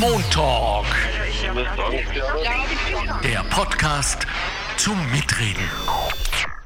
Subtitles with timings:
[0.00, 0.86] Montalk.
[3.24, 4.26] Der Podcast
[4.76, 5.68] zum Mitreden.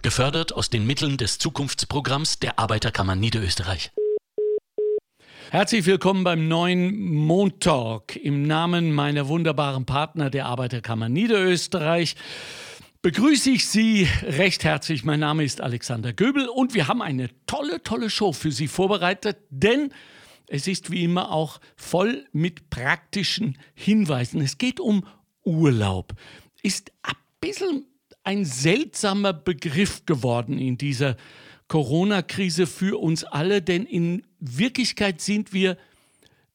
[0.03, 3.91] Gefördert aus den Mitteln des Zukunftsprogramms der Arbeiterkammer Niederösterreich.
[5.51, 8.17] Herzlich willkommen beim neuen Montalk.
[8.17, 12.17] Im Namen meiner wunderbaren Partner der Arbeiterkammer Niederösterreich
[13.03, 15.05] begrüße ich Sie recht herzlich.
[15.05, 19.39] Mein Name ist Alexander Göbel und wir haben eine tolle, tolle Show für Sie vorbereitet,
[19.51, 19.93] denn
[20.49, 24.41] es ist wie immer auch voll mit praktischen Hinweisen.
[24.41, 25.07] Es geht um
[25.45, 26.15] Urlaub.
[26.63, 27.87] Ist ein bisschen
[28.23, 31.17] ein seltsamer Begriff geworden in dieser
[31.69, 35.77] Corona-Krise für uns alle, denn in Wirklichkeit sind wir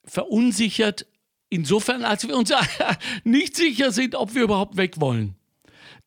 [0.03, 1.05] verunsichert,
[1.49, 2.51] insofern, als wir uns
[3.23, 5.35] nicht sicher sind, ob wir überhaupt weg wollen.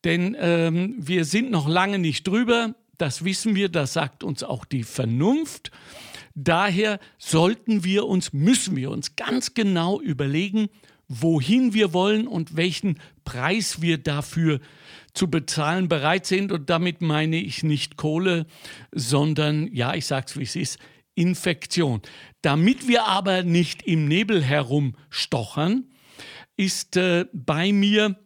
[0.03, 4.65] Denn ähm, wir sind noch lange nicht drüber, das wissen wir, das sagt uns auch
[4.65, 5.71] die Vernunft.
[6.35, 10.67] Daher sollten wir uns, müssen wir uns ganz genau überlegen,
[11.07, 14.59] wohin wir wollen und welchen Preis wir dafür
[15.13, 16.51] zu bezahlen bereit sind.
[16.51, 18.45] Und damit meine ich nicht Kohle,
[18.91, 20.79] sondern, ja, ich sage es wie es ist,
[21.15, 22.01] Infektion.
[22.41, 25.85] Damit wir aber nicht im Nebel herumstochern,
[26.57, 28.19] ist äh, bei mir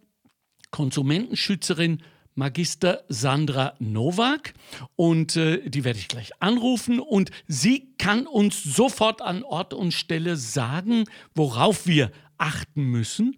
[0.71, 2.01] Konsumentenschützerin
[2.39, 4.53] Magister Sandra Nowak
[4.95, 9.93] und äh, die werde ich gleich anrufen und sie kann uns sofort an Ort und
[9.93, 11.03] Stelle sagen,
[11.35, 13.37] worauf wir achten müssen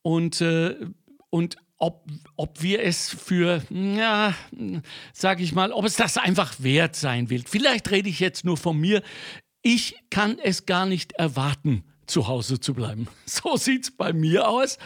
[0.00, 0.74] und, äh,
[1.28, 4.34] und ob, ob wir es für, ja,
[5.12, 7.44] sage ich mal, ob es das einfach wert sein will.
[7.46, 9.02] Vielleicht rede ich jetzt nur von mir.
[9.60, 13.06] Ich kann es gar nicht erwarten, zu Hause zu bleiben.
[13.26, 14.78] So sieht es bei mir aus.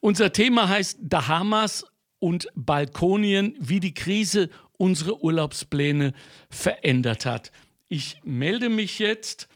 [0.00, 1.86] Unser Thema heißt Dahamas
[2.22, 6.14] und Balkonien, wie die Krise unsere Urlaubspläne
[6.50, 7.50] verändert hat.
[7.88, 9.48] Ich melde mich jetzt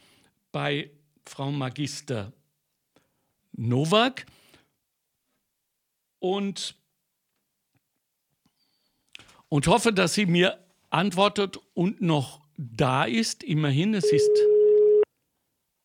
[0.51, 0.91] bei
[1.25, 2.33] Frau Magister
[3.53, 4.25] Nowak
[6.19, 6.75] und,
[9.47, 10.59] und hoffe, dass sie mir
[10.89, 13.43] antwortet und noch da ist.
[13.43, 14.46] Immerhin, es ist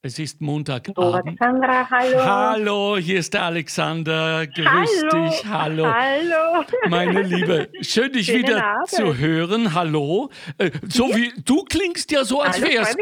[0.05, 0.99] es ist Montagabend.
[1.41, 2.25] Alexandra, hallo.
[2.25, 4.47] Hallo, hier ist der Alexander.
[4.49, 5.29] Grüß hallo.
[5.29, 5.47] dich.
[5.47, 5.87] Hallo.
[5.87, 6.65] Hallo.
[6.89, 8.89] Meine Liebe, schön dich Schönen wieder Abend.
[8.89, 9.75] zu hören.
[9.75, 10.31] Hallo.
[10.59, 12.97] Äh, so wie du klingst ja so, als Hallo, wärst,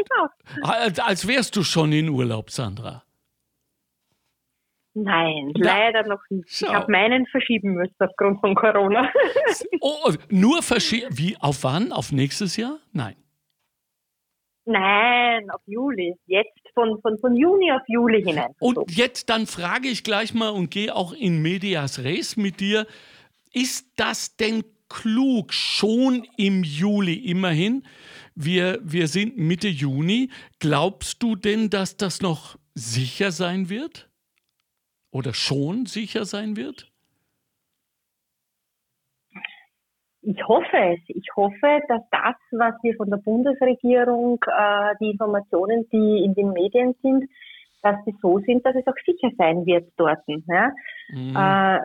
[0.61, 3.03] als, als wärst du schon in Urlaub, Sandra.
[4.93, 5.65] Nein, Ja.
[5.65, 6.49] leider noch nicht.
[6.49, 6.67] Schau.
[6.67, 9.09] Ich habe meinen verschieben müssen aufgrund von Corona.
[9.79, 11.07] Oh, nur verschieben.
[11.17, 11.35] Wie?
[11.39, 11.91] Auf wann?
[11.93, 12.77] Auf nächstes Jahr?
[12.91, 13.15] Nein.
[14.65, 16.15] Nein, auf Juli.
[16.27, 18.53] Jetzt von, von, von Juni auf Juli hinein.
[18.59, 22.85] Und jetzt dann frage ich gleich mal und gehe auch in Medias Res mit dir.
[23.53, 27.83] Ist das denn klug schon im Juli immerhin?
[28.35, 30.29] Wir, wir sind Mitte Juni.
[30.59, 34.09] Glaubst du denn, dass das noch sicher sein wird?
[35.11, 36.90] Oder schon sicher sein wird?
[40.23, 40.99] Ich hoffe es.
[41.07, 46.51] Ich hoffe, dass das, was wir von der Bundesregierung, äh, die Informationen, die in den
[46.53, 47.29] Medien sind,
[47.81, 50.19] dass die so sind, dass es auch sicher sein wird dort.
[50.27, 50.71] Ja?
[51.09, 51.35] Mhm.
[51.35, 51.79] Äh,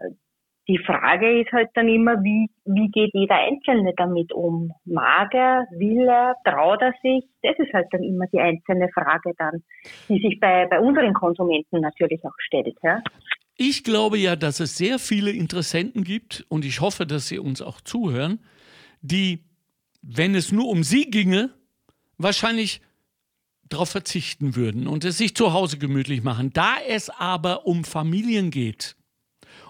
[0.68, 4.72] die Frage ist halt dann immer, wie, wie geht jeder Einzelne damit um?
[4.84, 7.24] Mag er, will er, traut er sich?
[7.42, 9.62] Das ist halt dann immer die einzelne Frage dann,
[10.08, 12.76] die sich bei, bei unseren Konsumenten natürlich auch stellt.
[12.82, 13.00] Ja?
[13.56, 17.62] Ich glaube ja, dass es sehr viele Interessenten gibt und ich hoffe, dass sie uns
[17.62, 18.40] auch zuhören,
[19.00, 19.44] die,
[20.02, 21.50] wenn es nur um sie ginge,
[22.18, 22.82] wahrscheinlich
[23.68, 26.52] darauf verzichten würden und es sich zu Hause gemütlich machen.
[26.52, 28.96] Da es aber um Familien geht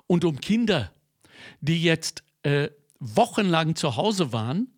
[0.06, 0.92] und um Kinder,
[1.60, 2.68] die jetzt äh,
[2.98, 4.68] wochenlang zu Hause waren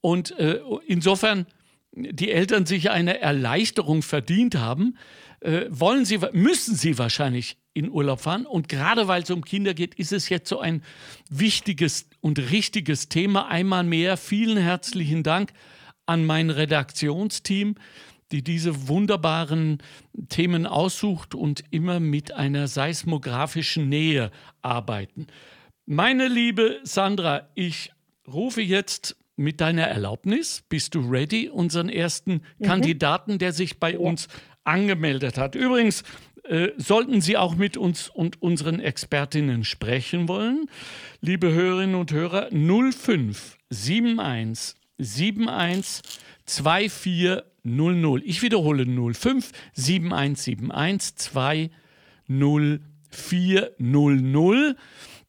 [0.00, 1.46] und äh, insofern
[1.92, 4.96] die Eltern sich eine Erleichterung verdient haben,
[5.40, 8.46] äh, wollen sie, müssen sie wahrscheinlich in Urlaub fahren.
[8.46, 10.82] Und gerade weil es um Kinder geht, ist es jetzt so ein
[11.30, 13.48] wichtiges und richtiges Thema.
[13.48, 15.52] Einmal mehr vielen herzlichen Dank
[16.06, 17.76] an mein Redaktionsteam,
[18.32, 19.78] die diese wunderbaren
[20.28, 24.30] Themen aussucht und immer mit einer seismografischen Nähe
[24.62, 25.26] arbeiten.
[25.86, 27.92] Meine liebe Sandra, ich
[28.26, 34.28] rufe jetzt mit deiner Erlaubnis, bist du ready, unseren ersten Kandidaten, der sich bei uns
[34.64, 35.54] angemeldet hat.
[35.54, 36.02] Übrigens,
[36.48, 40.66] äh, sollten Sie auch mit uns und unseren Expertinnen sprechen wollen,
[41.20, 46.02] liebe Hörerinnen und Hörer, 05 71 71
[46.46, 48.24] 2400.
[48.24, 51.70] Ich wiederhole 05 7171
[52.26, 54.76] 20400.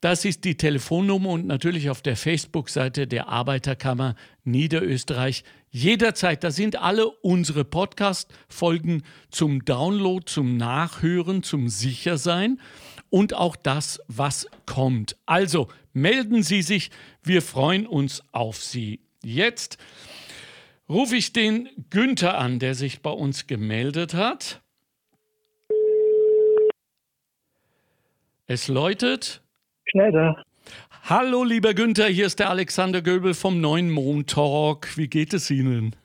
[0.02, 4.16] Das ist die Telefonnummer und natürlich auf der Facebook-Seite der Arbeiterkammer
[4.46, 12.60] Niederösterreich Jederzeit, da sind alle unsere Podcast-Folgen zum Download, zum Nachhören, zum Sichersein
[13.10, 15.16] und auch das, was kommt.
[15.28, 16.90] Also melden Sie sich,
[17.22, 19.00] wir freuen uns auf Sie.
[19.24, 19.78] Jetzt
[20.88, 24.62] rufe ich den Günther an, der sich bei uns gemeldet hat.
[28.48, 29.44] Es läutet.
[29.86, 30.44] Schneider.
[31.10, 34.96] Hallo, lieber Günther, hier ist der Alexander Göbel vom Neuen Mond Talk.
[34.96, 35.96] Wie geht es Ihnen?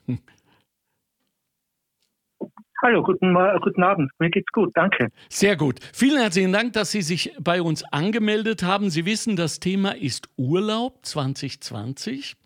[2.83, 4.11] Hallo, guten, guten Abend.
[4.19, 5.09] Mir geht's gut, danke.
[5.29, 5.79] Sehr gut.
[5.93, 8.89] Vielen herzlichen Dank, dass Sie sich bei uns angemeldet haben.
[8.89, 12.37] Sie wissen, das Thema ist Urlaub 2020.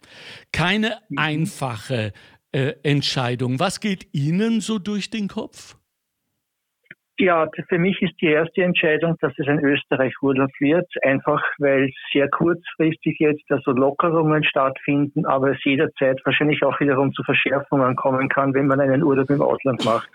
[0.50, 1.16] Keine mhm.
[1.16, 2.12] einfache
[2.50, 3.61] äh, Entscheidung.
[3.61, 5.76] Was geht Ihnen so durch den Kopf?
[7.20, 12.29] Ja, für mich ist die erste Entscheidung, dass es ein Österreich-Urlaub wird, einfach weil sehr
[12.29, 18.55] kurzfristig jetzt also Lockerungen stattfinden, aber es jederzeit wahrscheinlich auch wiederum zu Verschärfungen kommen kann,
[18.55, 20.09] wenn man einen Urlaub im Ausland macht.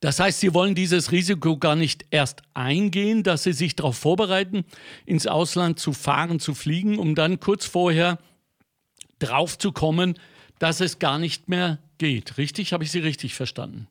[0.00, 4.64] Das heißt, Sie wollen dieses Risiko gar nicht erst eingehen, dass Sie sich darauf vorbereiten,
[5.04, 8.18] ins Ausland zu fahren, zu fliegen, um dann kurz vorher
[9.18, 10.18] drauf zu kommen,
[10.58, 12.38] dass es gar nicht mehr geht.
[12.38, 12.72] Richtig?
[12.72, 13.88] Habe ich Sie richtig verstanden?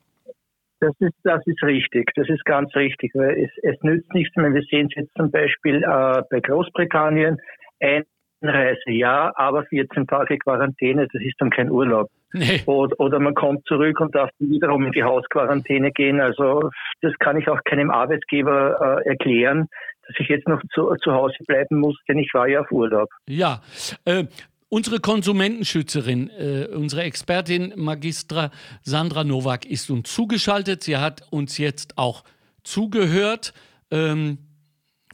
[0.82, 4.52] Das ist, das ist richtig, das ist ganz richtig, weil es, es nützt nichts mehr.
[4.52, 7.38] Wir sehen es jetzt zum Beispiel äh, bei Großbritannien,
[7.80, 12.10] Einreise ja, aber 14 Tage Quarantäne, das ist dann kein Urlaub.
[12.32, 12.62] Nee.
[12.66, 16.20] Oder, oder man kommt zurück und darf wiederum in die Hausquarantäne gehen.
[16.20, 16.70] Also
[17.00, 19.68] das kann ich auch keinem Arbeitgeber äh, erklären,
[20.08, 23.08] dass ich jetzt noch zu, zu Hause bleiben muss, denn ich war ja auf Urlaub.
[23.28, 23.60] Ja,
[24.04, 24.24] äh,
[24.72, 30.82] Unsere Konsumentenschützerin, äh, unsere Expertin Magistra Sandra Nowak ist uns zugeschaltet.
[30.82, 32.24] Sie hat uns jetzt auch
[32.64, 33.52] zugehört.
[33.90, 34.38] Ähm,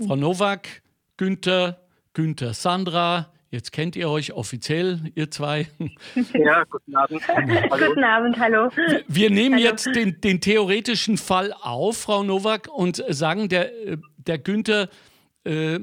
[0.07, 0.69] Frau Nowak,
[1.17, 1.81] Günther,
[2.13, 5.67] Günther, Sandra, jetzt kennt ihr euch offiziell, ihr zwei.
[6.35, 7.21] Ja, guten Abend.
[7.69, 8.71] guten Abend, hallo.
[8.77, 9.71] Wir, wir nehmen hallo.
[9.71, 14.89] jetzt den, den, theoretischen Fall auf, Frau Nowak, und sagen, der, äh, der Günther.
[15.43, 15.81] Äh,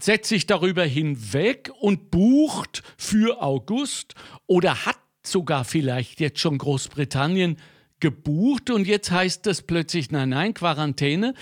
[0.00, 4.14] setzt sich darüber hinweg und bucht für August
[4.46, 7.56] oder hat sogar vielleicht jetzt schon Großbritannien
[8.00, 11.34] gebucht und jetzt heißt es plötzlich, nein, nein, Quarantäne.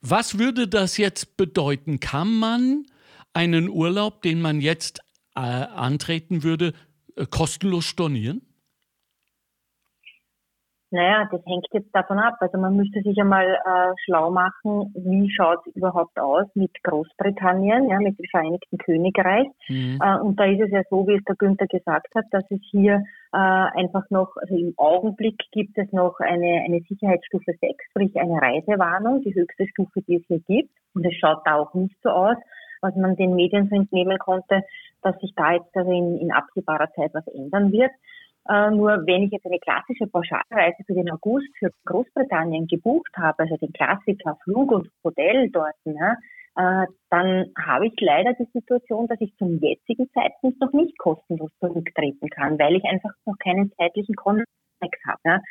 [0.00, 2.00] Was würde das jetzt bedeuten?
[2.00, 2.86] Kann man
[3.32, 5.00] einen Urlaub, den man jetzt
[5.34, 6.72] äh, antreten würde,
[7.16, 8.45] äh, kostenlos stornieren?
[10.90, 12.36] Naja, das hängt jetzt davon ab.
[12.40, 17.88] Also man müsste sich einmal äh, schlau machen, wie schaut es überhaupt aus mit Großbritannien,
[17.88, 19.48] ja, mit dem Vereinigten Königreich.
[19.68, 19.98] Mhm.
[20.00, 22.60] Äh, und da ist es ja so, wie es der Günther gesagt hat, dass es
[22.70, 23.02] hier
[23.32, 28.40] äh, einfach noch, also im Augenblick gibt es noch eine, eine Sicherheitsstufe 6, sprich eine
[28.40, 30.70] Reisewarnung, die höchste Stufe, die es hier gibt.
[30.94, 32.36] Und es schaut da auch nicht so aus,
[32.80, 34.62] was man den Medien so entnehmen konnte,
[35.02, 37.90] dass sich da jetzt also in, in absehbarer Zeit was ändern wird.
[38.48, 43.42] Äh, nur wenn ich jetzt eine klassische Pauschalreise für den August für Großbritannien gebucht habe,
[43.42, 46.16] also den Klassiker Flug und Hotel dort, ne,
[46.56, 51.50] äh, dann habe ich leider die Situation, dass ich zum jetzigen Zeitpunkt noch nicht kostenlos
[51.60, 54.48] zurücktreten kann, weil ich einfach noch keinen zeitlichen Kontext
[55.06, 55.20] habe.
[55.24, 55.42] Ne.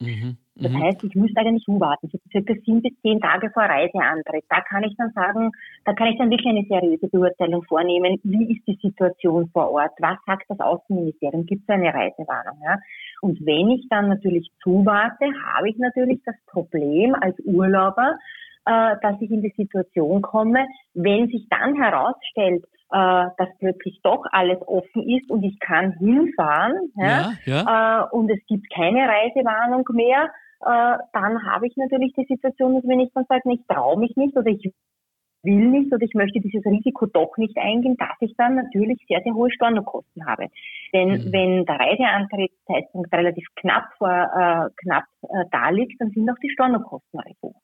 [0.00, 0.38] Mhm.
[0.60, 0.82] Das mhm.
[0.82, 4.44] heißt, ich müsste eigentlich zuwarten, so circa sieben bis zehn Tage vor Reiseantritt.
[4.48, 5.52] Da kann ich dann sagen,
[5.84, 8.18] da kann ich dann wirklich eine seriöse Beurteilung vornehmen.
[8.24, 9.92] Wie ist die Situation vor Ort?
[9.98, 11.46] Was sagt das Außenministerium?
[11.46, 12.58] Gibt es eine Reisewarnung?
[12.64, 12.78] Ja?
[13.22, 18.18] Und wenn ich dann natürlich zuwarte, habe ich natürlich das Problem als Urlauber,
[18.66, 24.24] äh, dass ich in die Situation komme, wenn sich dann herausstellt, äh, dass plötzlich doch
[24.32, 28.02] alles offen ist und ich kann hinfahren ja, ja, ja.
[28.02, 33.00] Äh, und es gibt keine Reisewarnung mehr, dann habe ich natürlich die Situation, dass wenn
[33.00, 34.72] ich dann sage, ich traue mich nicht oder ich
[35.42, 39.20] will nicht oder ich möchte dieses Risiko doch nicht eingehen, dass ich dann natürlich sehr,
[39.22, 40.48] sehr hohe Stornokosten habe.
[40.92, 41.32] Denn mhm.
[41.32, 46.50] wenn der Reiseantrittszeitpunkt relativ knapp vor, äh, knapp äh, da liegt, dann sind auch die
[46.50, 47.54] Stornokosten recht hoch.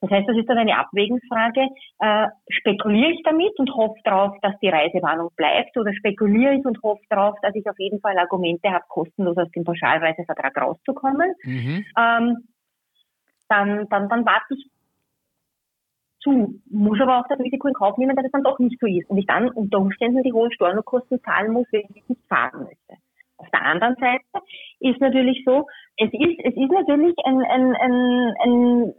[0.00, 1.68] Das heißt, das ist dann eine Abwägungsfrage.
[1.98, 6.82] Äh, spekuliere ich damit und hoffe darauf, dass die Reisewarnung bleibt oder spekuliere ich und
[6.82, 11.34] hoffe darauf, dass ich auf jeden Fall Argumente habe, kostenlos aus dem Pauschalreisevertrag rauszukommen.
[11.44, 11.84] Mhm.
[11.98, 12.48] Ähm,
[13.48, 14.70] dann, dann, dann warte ich
[16.20, 18.86] zu, muss aber auch das Risiko in Kauf nehmen, dass es dann doch nicht so
[18.86, 22.64] ist und ich dann unter Umständen die hohen Stornokosten zahlen muss, wenn ich nicht fahren
[22.64, 22.94] möchte.
[23.38, 24.22] Auf der anderen Seite
[24.80, 25.66] ist natürlich so,
[25.96, 28.94] es ist, es ist natürlich ein, ein, ein, ein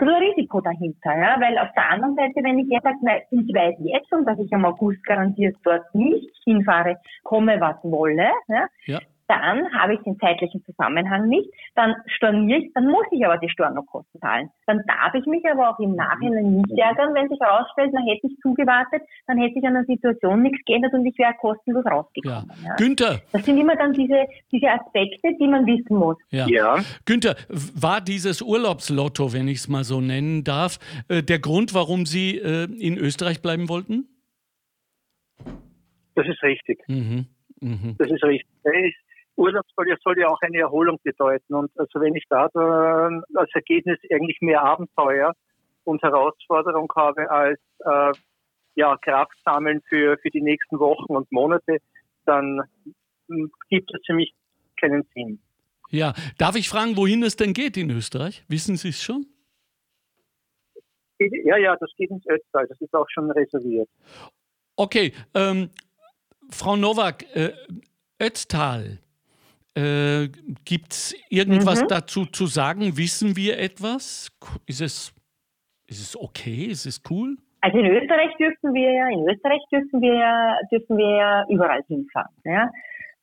[0.00, 3.76] ein Risiko dahinter, ja, weil auf der anderen Seite, wenn ich jetzt sage, ich weiß
[3.80, 9.00] jetzt schon, dass ich am August garantiert dort nicht hinfahre, komme was wolle, ja, ja.
[9.32, 13.48] Dann habe ich den zeitlichen Zusammenhang nicht, dann storniere ich, dann muss ich aber die
[13.48, 14.50] Stornokosten zahlen.
[14.66, 18.26] Dann darf ich mich aber auch im Nachhinein nicht ärgern, wenn sich herausstellt, dann hätte
[18.26, 22.50] ich zugewartet, dann hätte sich an der Situation nichts geändert und ich wäre kostenlos rausgekommen.
[22.62, 22.68] Ja.
[22.68, 22.74] Ja.
[22.76, 23.22] Günther.
[23.32, 26.16] Das sind immer dann diese, diese Aspekte, die man wissen muss.
[26.30, 26.46] Ja.
[26.46, 26.76] ja.
[27.06, 32.04] Günther, war dieses Urlaubslotto, wenn ich es mal so nennen darf, äh, der Grund, warum
[32.04, 34.08] Sie äh, in Österreich bleiben wollten?
[36.14, 36.86] Das ist richtig.
[36.88, 37.26] Mhm.
[37.60, 37.96] Mhm.
[37.98, 38.46] Das ist richtig.
[39.36, 41.54] Urlaub soll ja, soll ja auch eine Erholung bedeuten.
[41.54, 45.34] Und also wenn ich da dann als Ergebnis eigentlich mehr Abenteuer
[45.84, 48.12] und Herausforderung habe als äh,
[48.74, 51.78] ja, Kraft sammeln für, für die nächsten Wochen und Monate,
[52.24, 52.62] dann
[53.28, 54.32] hm, gibt es für mich
[54.80, 55.40] keinen Sinn.
[55.90, 58.44] Ja, darf ich fragen, wohin es denn geht in Österreich?
[58.48, 59.26] Wissen Sie es schon?
[61.18, 62.66] Ja, ja, das geht ins Ötztal.
[62.66, 63.88] Das ist auch schon reserviert.
[64.76, 65.70] Okay, ähm,
[66.50, 67.52] Frau Nowak, äh,
[68.18, 68.98] Ötztal,
[69.74, 70.28] äh,
[70.64, 71.88] Gibt es irgendwas mhm.
[71.88, 72.96] dazu zu sagen?
[72.96, 74.30] Wissen wir etwas?
[74.66, 75.14] Ist es,
[75.86, 76.66] ist es okay?
[76.66, 77.36] Ist es cool?
[77.62, 81.82] Also in Österreich dürfen wir ja, in Österreich dürfen wir ja, dürfen wir ja überall
[81.86, 82.34] hinfahren.
[82.44, 82.70] Ja?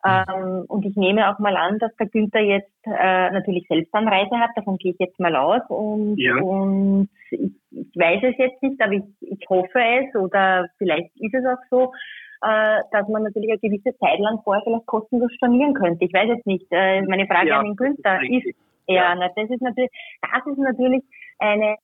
[0.05, 4.51] Ähm, und ich nehme auch mal an, dass der Günther jetzt äh, natürlich Selbstanreise hat,
[4.55, 5.61] davon gehe ich jetzt mal aus.
[5.67, 6.37] Und, ja.
[6.37, 11.33] und ich, ich weiß es jetzt nicht, aber ich, ich hoffe es oder vielleicht ist
[11.33, 11.91] es auch so,
[12.41, 16.05] äh, dass man natürlich eine gewisse Zeit lang vorher vielleicht kostenlos stornieren könnte.
[16.05, 16.65] Ich weiß jetzt nicht.
[16.71, 18.55] Äh, meine Frage ja, an den Günther ist, ist
[18.87, 19.13] ja.
[19.15, 19.91] Na, das ist natürlich,
[20.21, 21.03] das ist natürlich
[21.37, 21.75] eine,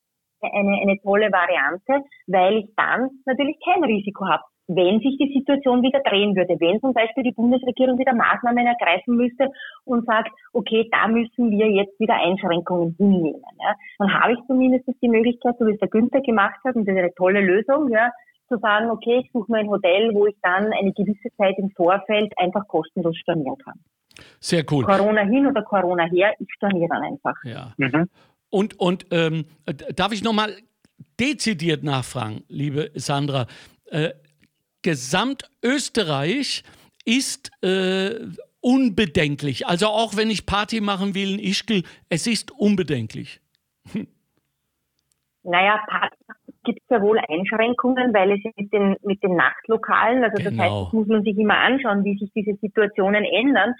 [0.42, 4.44] eine, eine tolle Variante, weil ich dann natürlich kein Risiko habe.
[4.68, 9.16] Wenn sich die Situation wieder drehen würde, wenn zum Beispiel die Bundesregierung wieder Maßnahmen ergreifen
[9.16, 9.52] müsste
[9.84, 14.86] und sagt, okay, da müssen wir jetzt wieder Einschränkungen hinnehmen, ja, dann habe ich zumindest
[15.04, 17.92] die Möglichkeit, so wie es der Günther gemacht hat, und das ist eine tolle Lösung,
[17.92, 18.10] ja,
[18.48, 21.72] zu sagen, okay, ich suche mir ein Hotel, wo ich dann eine gewisse Zeit im
[21.72, 23.80] Vorfeld einfach kostenlos stornieren kann.
[24.40, 24.86] Sehr cool.
[24.86, 27.36] Corona hin oder Corona her, ich storniere dann einfach.
[27.44, 27.74] Ja.
[27.78, 28.10] Mhm.
[28.50, 29.46] Und, und ähm,
[29.96, 30.56] darf ich nochmal
[31.20, 33.48] dezidiert nachfragen, liebe Sandra?
[33.86, 34.12] Äh,
[34.82, 36.64] Gesamtösterreich
[37.06, 38.28] ist äh,
[38.62, 39.68] unbedenklich.
[39.68, 43.42] Also auch wenn ich Party machen will in Ischgl, es ist unbedenklich.
[45.44, 46.16] Naja, Party
[46.66, 50.58] gibt es ja wohl Einschränkungen, weil es mit den, mit den Nachtlokalen, also das heißt,
[50.58, 50.84] genau.
[50.86, 53.74] das muss man sich immer anschauen, wie sich diese Situationen ändern.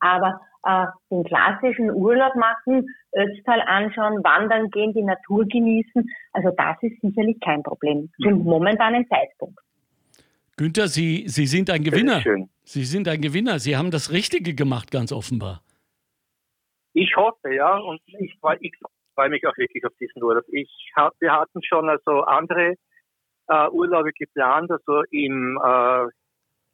[0.00, 6.76] Aber äh, den klassischen Urlaub machen, Ötztal anschauen, wandern gehen, die Natur genießen, also das
[6.82, 8.44] ist sicherlich kein Problem zum mhm.
[8.44, 9.58] momentanen Zeitpunkt.
[10.56, 12.22] Günther, Sie, Sie sind ein Gewinner.
[12.64, 13.58] Sie sind ein Gewinner.
[13.58, 15.62] Sie haben das Richtige gemacht, ganz offenbar.
[16.92, 17.78] Ich hoffe, ja.
[17.78, 18.72] Und ich, ich
[19.20, 20.44] freue mich auch wirklich auf diesen Urlaub.
[20.48, 22.74] Ich hab, wir hatten schon also andere
[23.48, 26.06] äh, Urlaube geplant, also im äh,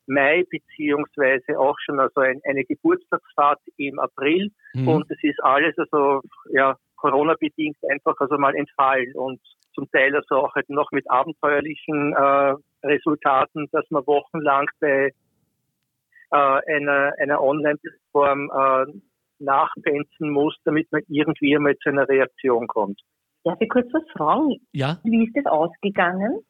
[0.06, 4.88] Mai beziehungsweise auch schon also ein, eine Geburtstagsfahrt im April mhm.
[4.88, 6.20] und es ist alles also
[6.52, 9.40] ja Corona bedingt einfach also mal entfallen und
[9.74, 12.54] zum Teil also auch halt noch mit abenteuerlichen äh,
[12.86, 15.12] Resultaten, dass man wochenlang bei
[16.30, 18.92] äh, einer, einer Online-Plattform äh,
[19.38, 23.00] nachpenzen muss, damit man irgendwie einmal zu einer Reaktion kommt.
[23.44, 24.56] Darf ich kurz was fragen?
[24.72, 24.98] Ja.
[25.04, 26.40] Wie ist das ausgegangen?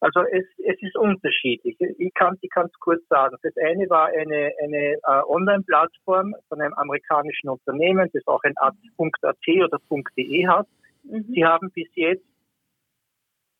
[0.00, 1.76] Also es, es ist unterschiedlich.
[1.98, 3.36] Ich kann ich es kurz sagen.
[3.42, 8.74] Das eine war eine, eine äh, Online-Plattform von einem amerikanischen Unternehmen, das auch ein .at
[9.22, 9.78] oder
[10.16, 10.68] .de hat.
[11.02, 11.24] Mhm.
[11.34, 12.24] Sie haben bis jetzt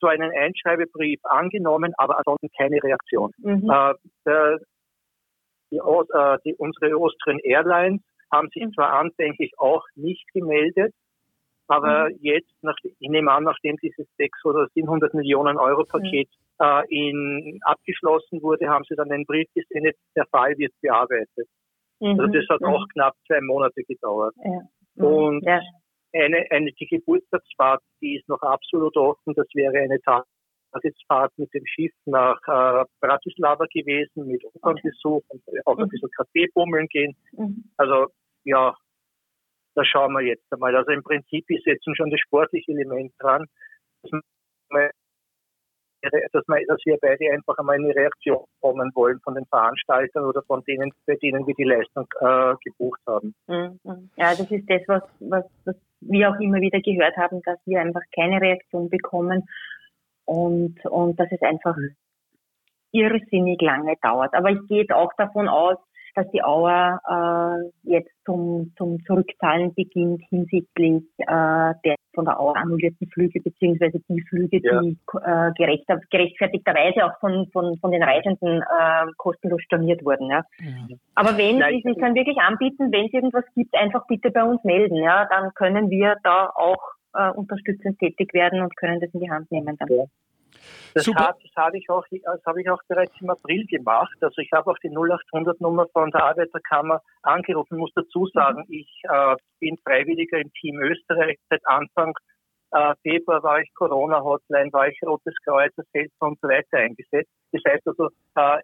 [0.00, 3.32] so einen Einschreibebrief angenommen, aber ansonsten keine Reaktion.
[3.38, 3.70] Mhm.
[3.70, 3.94] Äh,
[4.26, 4.58] der,
[5.70, 8.02] die, äh, die, unsere Austrian Airlines
[8.32, 10.94] haben sich zwar anfänglich auch nicht gemeldet,
[11.68, 12.18] aber mhm.
[12.20, 16.28] jetzt, nach, ich nehme an, nachdem dieses 600 oder 700 Millionen Euro Paket
[16.58, 16.64] mhm.
[16.64, 21.48] äh, in, abgeschlossen wurde, haben sie dann einen Brief gesendet, der Fall wird bearbeitet.
[22.00, 22.20] Mhm.
[22.20, 22.66] Also das hat mhm.
[22.68, 24.34] auch knapp zwei Monate gedauert.
[24.44, 24.60] Ja.
[24.94, 25.04] Mhm.
[25.04, 25.60] Und ja.
[26.12, 29.98] eine, eine, die Geburtstagsfahrt, die ist noch absolut offen, das wäre eine
[30.76, 35.88] Tagesfahrt mit dem Schiff nach äh, Bratislava gewesen, mit Opernbesuch und auch ein mhm.
[35.88, 37.16] bisschen Kaffee bummeln gehen.
[37.76, 38.06] Also
[38.44, 38.74] ja,
[39.74, 40.74] da schauen wir jetzt einmal.
[40.74, 43.46] Also im Prinzip ist jetzt schon das sportliche Element dran,
[44.02, 44.12] dass,
[44.70, 44.90] wir,
[46.32, 50.42] dass, wir, dass wir beide einfach einmal eine Reaktion bekommen wollen von den Veranstaltern oder
[50.42, 53.34] von denen, bei denen wir die Leistung äh, gebucht haben.
[53.46, 53.78] Mhm.
[54.16, 57.80] Ja, das ist das, was, was, was wir auch immer wieder gehört haben, dass wir
[57.80, 59.46] einfach keine Reaktion bekommen
[60.26, 61.76] und, und dass es einfach
[62.92, 64.34] irrsinnig lange dauert.
[64.34, 65.76] Aber ich gehe jetzt auch davon aus,
[66.14, 72.56] dass die Auer äh, jetzt zum, zum Zurückzahlen beginnt hinsichtlich äh, der von der Auer
[72.56, 74.80] annullierten Flüge beziehungsweise die Flüge, ja.
[74.80, 80.30] die äh, gerechter, gerechtfertigterweise auch von, von, von den Reisenden äh, kostenlos storniert wurden.
[80.30, 80.42] Ja.
[80.58, 80.98] Mhm.
[81.14, 84.64] Aber wenn, Nein, ich kann wirklich anbieten, wenn es irgendwas gibt, einfach bitte bei uns
[84.64, 84.96] melden.
[84.96, 89.30] Ja, dann können wir da auch äh, unterstützend tätig werden und können das in die
[89.30, 89.76] Hand nehmen.
[89.78, 90.08] Dann.
[90.94, 94.16] Das, Hat, das habe ich, auch, das habe ich auch bereits im April gemacht.
[94.20, 98.74] Also ich habe auch die 0800-Nummer von der Arbeiterkammer angerufen, muss dazu sagen, mhm.
[98.74, 101.38] ich äh, bin Freiwilliger im Team Österreich.
[101.50, 102.14] Seit Anfang
[102.72, 107.30] äh, Februar war ich Corona-Hotline, war ich Rotes Kreuz, selbst und so weiter eingesetzt.
[107.52, 108.58] Das heißt also, äh,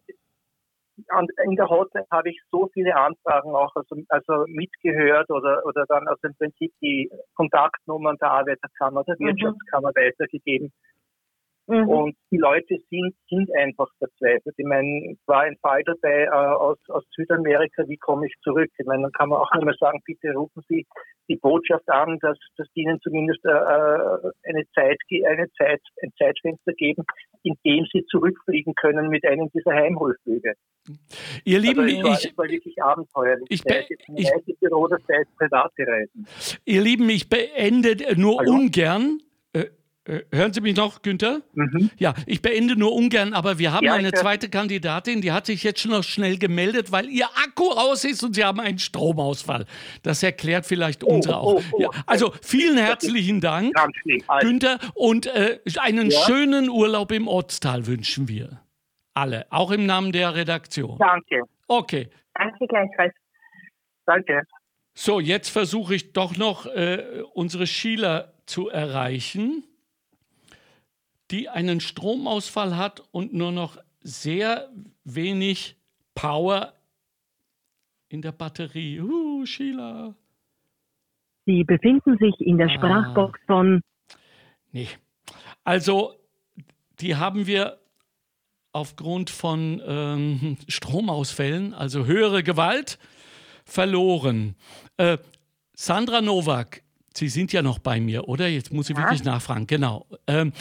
[0.96, 6.06] in der Hotline habe ich so viele Anfragen auch also, also mitgehört oder, oder dann
[6.06, 9.26] also im Prinzip die Kontaktnummern der Arbeiterkammer, der mhm.
[9.26, 10.00] Wirtschaftskammer mhm.
[10.00, 10.72] weitergegeben.
[11.68, 11.88] Mhm.
[11.88, 14.54] Und die Leute sind, sind einfach verzweifelt.
[14.56, 18.70] Ich meine, es war ein Fall dabei äh, aus, aus Südamerika, wie komme ich zurück?
[18.76, 20.84] Ich meine, dann kann man auch nur mal sagen, bitte rufen Sie
[21.28, 26.12] die Botschaft an, dass, dass die Ihnen zumindest äh, äh eine Zeit, eine Zeit, ein
[26.18, 27.04] Zeitfenster geben,
[27.44, 30.54] in dem Sie zurückfliegen können mit einem dieser Heimholflüge.
[31.44, 33.46] Ihr Lieben, also war, ich, war wirklich abenteuerlich.
[33.50, 33.84] Ich, be,
[34.16, 36.26] ich, Büro, das Reisen.
[36.64, 38.52] Ihr Lieben, ich beende nur Hallo?
[38.52, 39.20] ungern
[39.52, 39.66] äh,
[40.04, 41.42] hören Sie mich noch, Günther?
[41.54, 41.90] Mhm.
[41.96, 45.62] Ja, ich beende nur ungern, aber wir haben ja, eine zweite Kandidatin, die hat sich
[45.62, 49.66] jetzt schon noch schnell gemeldet, weil ihr Akku aus ist und sie haben einen Stromausfall.
[50.02, 51.54] Das erklärt vielleicht oh, unsere auch.
[51.54, 53.74] Oh, oh, ja, also vielen herzlichen Dank,
[54.40, 56.20] Günther, und äh, einen ja.
[56.26, 58.60] schönen Urlaub im Ortstal wünschen wir.
[59.14, 60.98] Alle, auch im Namen der Redaktion.
[60.98, 61.42] Danke.
[61.68, 62.08] Okay.
[62.34, 63.14] Danke gleichfalls.
[64.06, 64.42] Danke.
[64.94, 69.64] So, jetzt versuche ich doch noch äh, unsere Sheila zu erreichen
[71.32, 74.68] die einen Stromausfall hat und nur noch sehr
[75.04, 75.76] wenig
[76.14, 76.74] Power
[78.08, 79.00] in der Batterie.
[79.00, 80.14] Uh, Sheila.
[81.46, 82.74] Sie befinden sich in der ah.
[82.74, 83.80] Sprachbox von.
[84.70, 84.88] Nee.
[85.64, 86.14] Also,
[87.00, 87.78] die haben wir
[88.72, 92.98] aufgrund von ähm, Stromausfällen, also höhere Gewalt,
[93.64, 94.54] verloren.
[94.96, 95.18] Äh,
[95.74, 96.82] Sandra Nowak,
[97.14, 98.48] Sie sind ja noch bei mir, oder?
[98.48, 99.02] Jetzt muss ich ja.
[99.02, 99.66] wirklich nachfragen.
[99.66, 100.06] Genau.
[100.26, 100.52] Ähm,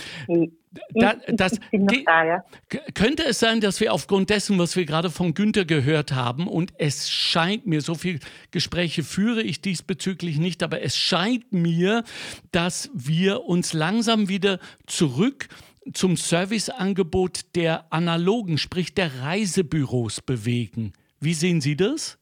[0.93, 1.59] da, das,
[2.05, 2.45] da, ja.
[2.93, 6.73] Könnte es sein, dass wir aufgrund dessen, was wir gerade von Günther gehört haben, und
[6.77, 8.19] es scheint mir, so viele
[8.51, 12.03] Gespräche führe ich diesbezüglich nicht, aber es scheint mir,
[12.51, 15.49] dass wir uns langsam wieder zurück
[15.93, 20.93] zum Serviceangebot der analogen, sprich der Reisebüros bewegen.
[21.19, 22.17] Wie sehen Sie das?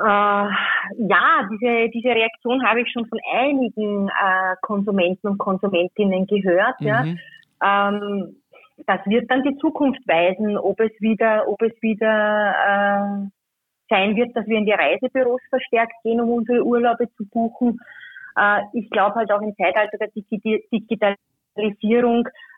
[0.00, 0.48] Äh,
[1.08, 6.80] ja, diese, diese Reaktion habe ich schon von einigen äh, Konsumenten und Konsumentinnen gehört.
[6.80, 6.86] Mhm.
[6.86, 7.04] Ja.
[7.62, 8.36] Ähm,
[8.86, 13.28] das wird dann die Zukunft weisen, ob es wieder, ob es wieder äh,
[13.90, 17.78] sein wird, dass wir in die Reisebüros verstärkt gehen, um unsere Urlaube zu buchen.
[18.36, 21.18] Äh, ich glaube halt auch im Zeitalter der Digitalisierung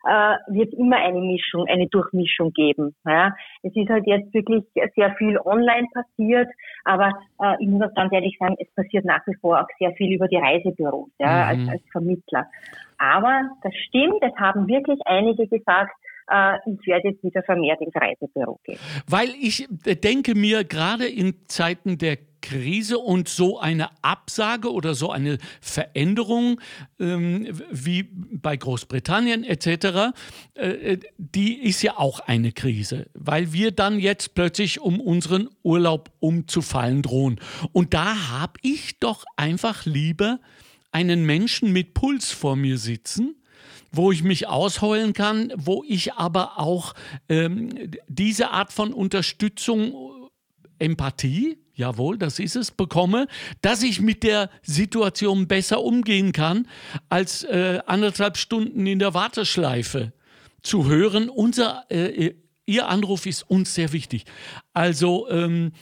[0.05, 2.95] äh, wird immer eine Mischung, eine Durchmischung geben.
[3.07, 3.35] Ja.
[3.63, 6.49] Es ist halt jetzt wirklich sehr viel online passiert,
[6.85, 9.93] aber äh, ich muss auch ganz ehrlich sagen, es passiert nach wie vor auch sehr
[9.93, 11.61] viel über die Reisebüros ja, mhm.
[11.61, 12.47] als, als Vermittler.
[12.99, 15.93] Aber das stimmt, es haben wirklich einige gesagt,
[16.67, 18.79] ich werde jetzt wieder vermehrt ins Reisebüro gehen.
[19.07, 25.11] Weil ich denke mir, gerade in Zeiten der Krise und so eine Absage oder so
[25.11, 26.61] eine Veränderung
[27.01, 30.13] ähm, wie bei Großbritannien etc.,
[30.55, 36.11] äh, die ist ja auch eine Krise, weil wir dann jetzt plötzlich um unseren Urlaub
[36.19, 37.41] umzufallen drohen.
[37.73, 40.41] Und da habe ich doch einfach lieber
[40.91, 43.37] einen Menschen mit Puls vor mir sitzen,
[43.91, 46.95] wo ich mich ausheulen kann, wo ich aber auch
[47.29, 50.31] ähm, diese Art von Unterstützung,
[50.79, 53.27] Empathie, jawohl, das ist es, bekomme,
[53.61, 56.69] dass ich mit der Situation besser umgehen kann,
[57.09, 60.13] als äh, anderthalb Stunden in der Warteschleife
[60.63, 61.29] zu hören.
[61.29, 64.25] Unser, äh, Ihr Anruf ist uns sehr wichtig.
[64.73, 65.73] Also, ähm,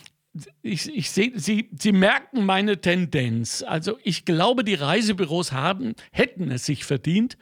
[0.62, 3.62] ich, ich sehe, Sie, Sie merken meine Tendenz.
[3.66, 7.36] Also, ich glaube, die Reisebüros haben, hätten es sich verdient,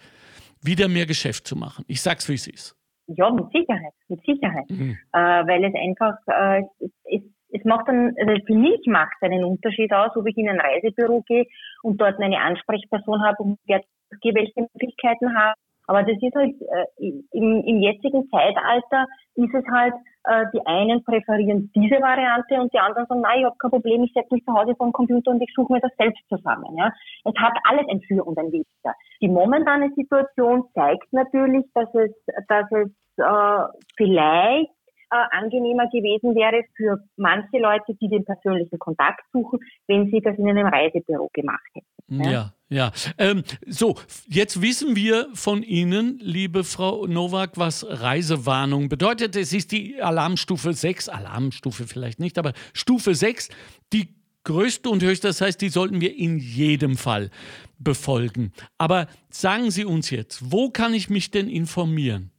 [0.63, 1.85] wieder mehr Geschäft zu machen.
[1.89, 2.77] Ich sag's, wie es ist.
[3.07, 4.69] Ja, mit Sicherheit, mit Sicherheit.
[4.69, 4.99] Mhm.
[5.13, 9.27] Äh, weil es einfach, äh, es, es es macht dann, also für mich macht es
[9.27, 11.47] einen Unterschied aus, ob ich in ein Reisebüro gehe
[11.83, 13.83] und dort eine Ansprechperson habe und der
[14.23, 15.55] welche Möglichkeiten habe.
[15.89, 21.03] Aber das ist halt, äh, im, im jetzigen Zeitalter ist es halt, äh, die einen
[21.03, 24.45] präferieren diese Variante und die anderen sagen, nein, ich habe kein Problem, ich setze mich
[24.45, 26.77] zu Hause vor den Computer und ich suche mir das selbst zusammen.
[26.77, 26.93] Ja.
[27.25, 28.95] Es hat alles ein Für und ein Wider.
[29.23, 32.13] Die momentane Situation zeigt natürlich, dass es,
[32.49, 34.71] dass es äh, vielleicht
[35.11, 40.37] äh, angenehmer gewesen wäre für manche Leute, die den persönlichen Kontakt suchen, wenn sie das
[40.37, 42.23] in einem Reisebüro gemacht hätten.
[42.23, 42.53] Ja, ja.
[42.69, 42.93] Ja.
[43.17, 49.37] Ähm, so, jetzt wissen wir von Ihnen, liebe Frau Nowak, was Reisewarnung bedeutet.
[49.37, 53.49] Es ist die Alarmstufe 6, Alarmstufe vielleicht nicht, aber Stufe 6,
[53.93, 55.29] die größte und höchste.
[55.29, 57.31] Das heißt, die sollten wir in jedem Fall
[57.79, 58.53] befolgen.
[58.77, 62.33] Aber sagen Sie uns jetzt, wo kann ich mich denn informieren?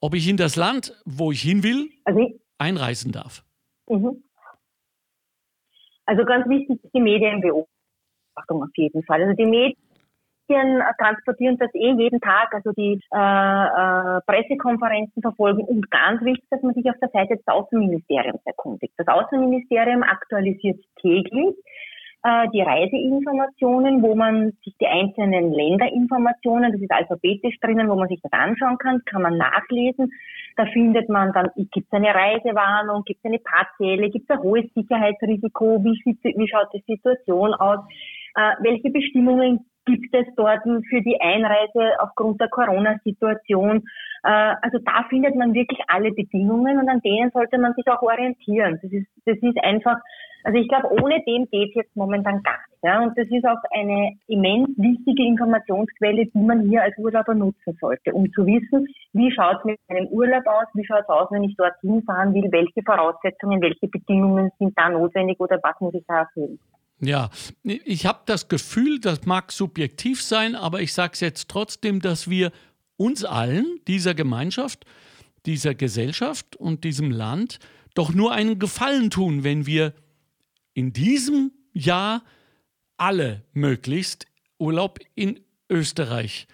[0.00, 3.44] Ob ich in das Land, wo ich hin will, also, einreisen darf?
[3.88, 4.22] Mhm.
[6.06, 7.00] Also ganz wichtig ist die
[8.38, 9.22] Medienbeobachtung auf jeden Fall.
[9.22, 15.90] Also die Medien transportieren das eh jeden Tag, also die äh, äh, Pressekonferenzen verfolgen und
[15.90, 18.94] ganz wichtig, dass man sich auf der Seite des Außenministeriums erkundigt.
[18.96, 21.54] Das Außenministerium aktualisiert täglich
[22.24, 28.08] äh, die Reiseinformationen, wo man sich die einzelnen Länderinformationen, das ist alphabetisch drinnen, wo man
[28.08, 30.10] sich das anschauen kann, kann man nachlesen.
[30.56, 34.42] Da findet man dann, gibt es eine Reisewarnung, gibt es eine partielle, gibt es ein
[34.42, 41.00] hohes Sicherheitsrisiko, wie, wie schaut die Situation aus, äh, welche Bestimmungen gibt es dort für
[41.00, 43.84] die Einreise aufgrund der Corona-Situation.
[44.22, 48.02] Äh, also da findet man wirklich alle Bedingungen und an denen sollte man sich auch
[48.02, 48.78] orientieren.
[48.82, 49.96] Das ist, das ist einfach,
[50.44, 52.84] also ich glaube, ohne dem geht es jetzt momentan gar nicht.
[52.84, 53.02] Ja?
[53.02, 58.12] Und das ist auch eine immens wichtige Informationsquelle, die man hier als Urlauber nutzen sollte,
[58.12, 61.44] um zu wissen, wie schaut es mit einem Urlaub aus, wie schaut es aus, wenn
[61.44, 66.04] ich dorthin fahren will, welche Voraussetzungen, welche Bedingungen sind da notwendig oder was muss ich
[66.06, 66.58] da erfüllen.
[67.00, 67.30] Ja,
[67.62, 72.28] ich habe das Gefühl, das mag subjektiv sein, aber ich sage es jetzt trotzdem, dass
[72.28, 72.50] wir
[72.96, 74.84] uns allen, dieser Gemeinschaft,
[75.46, 77.60] dieser Gesellschaft und diesem Land
[77.94, 79.94] doch nur einen Gefallen tun, wenn wir
[80.74, 82.24] in diesem Jahr
[82.96, 84.26] alle möglichst
[84.58, 86.48] Urlaub in Österreich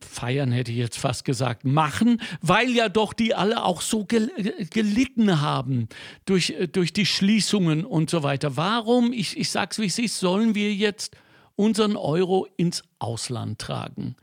[0.00, 4.30] feiern hätte ich jetzt fast gesagt, machen, weil ja doch die alle auch so gel
[4.70, 5.88] gelitten haben
[6.26, 8.56] durch, äh, durch die Schließungen und so weiter.
[8.56, 11.16] Warum, ich, ich sage es wie es ist, sollen wir jetzt
[11.56, 14.16] unseren Euro ins Ausland tragen?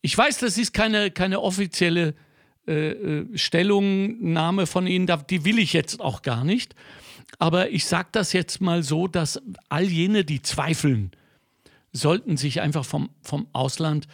[0.00, 2.14] Ich weiß, das ist keine, keine offizielle
[2.66, 6.74] äh, äh Stellungnahme von Ihnen, die will ich jetzt auch gar nicht.
[7.38, 11.12] Aber ich sage das jetzt mal so, dass all jene, die zweifeln,
[11.92, 14.08] sollten sich einfach vom, vom Ausland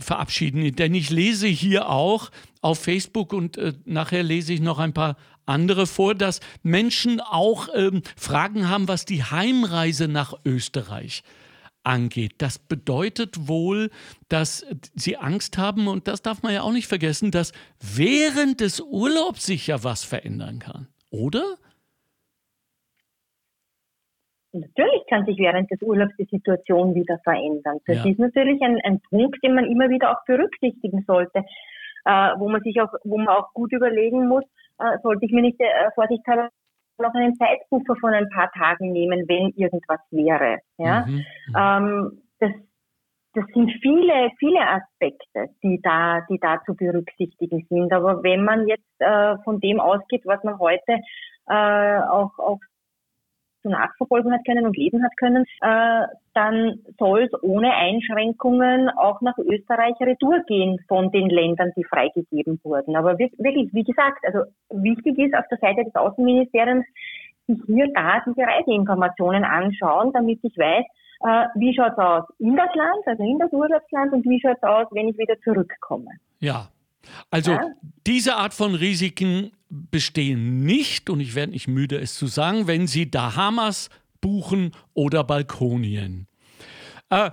[0.00, 0.74] verabschieden.
[0.74, 5.16] Denn ich lese hier auch auf Facebook und äh, nachher lese ich noch ein paar
[5.46, 11.22] andere vor, dass Menschen auch ähm, Fragen haben, was die Heimreise nach Österreich
[11.82, 12.34] angeht.
[12.38, 13.90] Das bedeutet wohl,
[14.28, 18.80] dass sie Angst haben, und das darf man ja auch nicht vergessen, dass während des
[18.80, 20.88] Urlaubs sich ja was verändern kann.
[21.10, 21.56] Oder?
[24.52, 27.78] Natürlich kann sich während des Urlaubs die Situation wieder verändern.
[27.86, 28.10] Das ja.
[28.10, 31.44] ist natürlich ein, ein, Punkt, den man immer wieder auch berücksichtigen sollte,
[32.04, 34.44] äh, wo man sich auch, wo man auch gut überlegen muss,
[34.78, 36.50] äh, sollte ich mir nicht äh, vorsichtshalber
[36.98, 40.58] noch einen Zeitpuffer von ein paar Tagen nehmen, wenn irgendwas wäre.
[40.78, 41.06] Ja?
[41.06, 41.54] Mhm, mhm.
[41.56, 42.50] ähm, das,
[43.34, 47.92] das sind viele, viele Aspekte, die da, die da zu berücksichtigen sind.
[47.92, 50.98] Aber wenn man jetzt äh, von dem ausgeht, was man heute
[51.48, 52.58] äh, auch, auch
[53.62, 59.20] so nachverfolgen hat können und lesen hat können, äh, dann soll es ohne Einschränkungen auch
[59.20, 62.96] nach Österreich retour gehen von den Ländern, die freigegeben wurden.
[62.96, 66.86] Aber wirklich, wie gesagt, also wichtig ist auf der Seite des Außenministeriums,
[67.46, 70.84] sich hier da diese Reiseinformationen anschauen, damit ich weiß,
[71.22, 74.56] äh, wie schaut es aus in das Land, also in das Urlaubsland und wie schaut
[74.56, 76.10] es aus, wenn ich wieder zurückkomme.
[76.38, 76.68] Ja,
[77.30, 77.60] also ja?
[78.06, 82.86] diese Art von Risiken bestehen nicht, und ich werde nicht müde, es zu sagen, wenn
[82.86, 83.88] Sie Bahamas
[84.20, 86.26] buchen oder Balkonien.
[87.08, 87.30] Äh,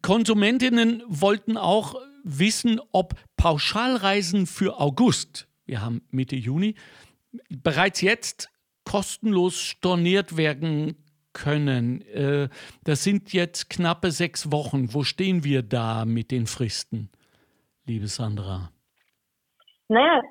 [0.00, 6.74] Konsumentinnen wollten auch wissen, ob Pauschalreisen für August, wir haben Mitte Juni,
[7.48, 8.48] bereits jetzt
[8.84, 10.96] kostenlos storniert werden
[11.32, 12.02] können.
[12.02, 12.48] Äh,
[12.84, 14.92] das sind jetzt knappe sechs Wochen.
[14.92, 17.10] Wo stehen wir da mit den Fristen?
[17.86, 18.70] Liebe Sandra?
[19.88, 20.22] Naja,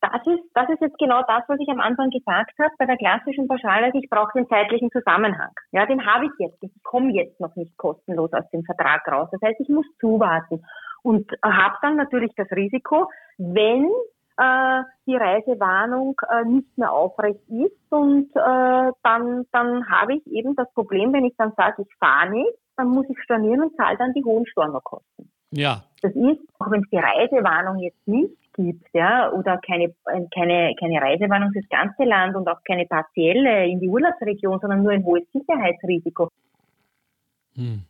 [0.00, 2.70] das ist, das ist jetzt genau das, was ich am Anfang gesagt habe.
[2.78, 5.50] Bei der klassischen Pauschalreise, ich brauche den zeitlichen Zusammenhang.
[5.72, 6.62] Ja, den habe ich jetzt.
[6.62, 9.28] Ich komme jetzt noch nicht kostenlos aus dem Vertrag raus.
[9.32, 10.64] Das heißt, ich muss zuwarten
[11.02, 13.90] und habe dann natürlich das Risiko, wenn
[14.36, 20.54] äh, die Reisewarnung äh, nicht mehr aufrecht ist und äh, dann, dann habe ich eben
[20.54, 23.96] das Problem, wenn ich dann sage, ich fahre nicht, dann muss ich stornieren und zahle
[23.98, 25.32] dann die hohen Stornokosten.
[25.50, 25.82] Ja.
[26.00, 29.94] Das ist, auch wenn es die Reisewarnung jetzt nicht gibt, ja, oder keine,
[30.34, 34.92] keine, keine Reisewarnung fürs ganze Land und auch keine partielle in die Urlaubsregion, sondern nur
[34.92, 36.28] ein hohes Sicherheitsrisiko.
[37.54, 37.82] Hm.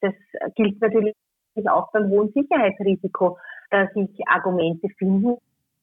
[0.00, 0.14] Das
[0.54, 1.14] gilt natürlich
[1.66, 3.38] auch beim hohen Sicherheitsrisiko,
[3.70, 5.36] dass sich Argumente finden,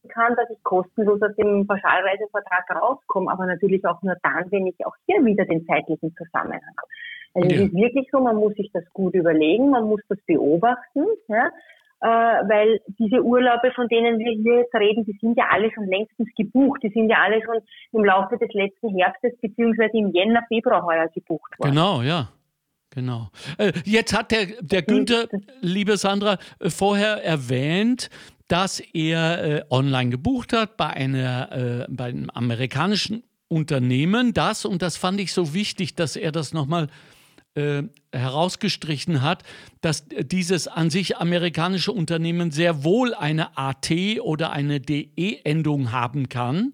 [0.08, 4.86] kann, dass ich kostenlos aus dem Pauschalreisevertrag rauskomme, aber natürlich auch nur dann, wenn ich
[4.86, 6.88] auch hier wieder den zeitlichen Zusammenhang habe.
[7.34, 7.56] Also ja.
[7.56, 11.52] es ist wirklich so, man muss sich das gut überlegen, man muss das beobachten, ja,
[12.02, 15.86] äh, weil diese Urlaube, von denen wir hier jetzt reden, die sind ja alle schon
[15.88, 16.82] längstens gebucht.
[16.82, 17.58] Die sind ja alle schon
[17.92, 21.72] im Laufe des letzten Herbstes beziehungsweise im Jänner, Februar heuer gebucht worden.
[21.72, 22.30] Genau, ja.
[22.92, 23.30] Genau.
[23.58, 25.28] Äh, jetzt hat der, der Günther,
[25.62, 28.10] liebe Sandra, äh, vorher erwähnt,
[28.48, 34.34] dass er äh, online gebucht hat bei, einer, äh, bei einem amerikanischen Unternehmen.
[34.34, 36.88] Das, und das fand ich so wichtig, dass er das nochmal äh,
[38.12, 39.43] herausgestrichen hat,
[39.82, 43.91] dass dieses an sich amerikanische Unternehmen sehr wohl eine AT
[44.22, 46.74] oder eine DE-Endung haben kann.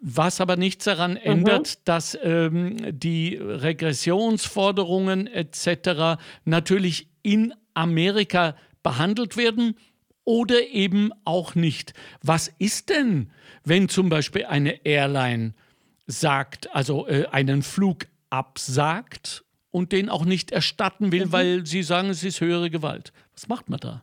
[0.00, 1.18] Was aber nichts daran mhm.
[1.18, 6.20] ändert, dass ähm, die Regressionsforderungen etc.
[6.44, 9.76] natürlich in Amerika behandelt werden
[10.24, 11.94] oder eben auch nicht.
[12.22, 13.30] Was ist denn,
[13.64, 15.54] wenn zum Beispiel eine Airline
[16.06, 21.32] sagt, also äh, einen Flug absagt und den auch nicht erstatten will, mhm.
[21.32, 23.12] weil sie sagen, es ist höhere Gewalt?
[23.34, 24.02] Was macht man da?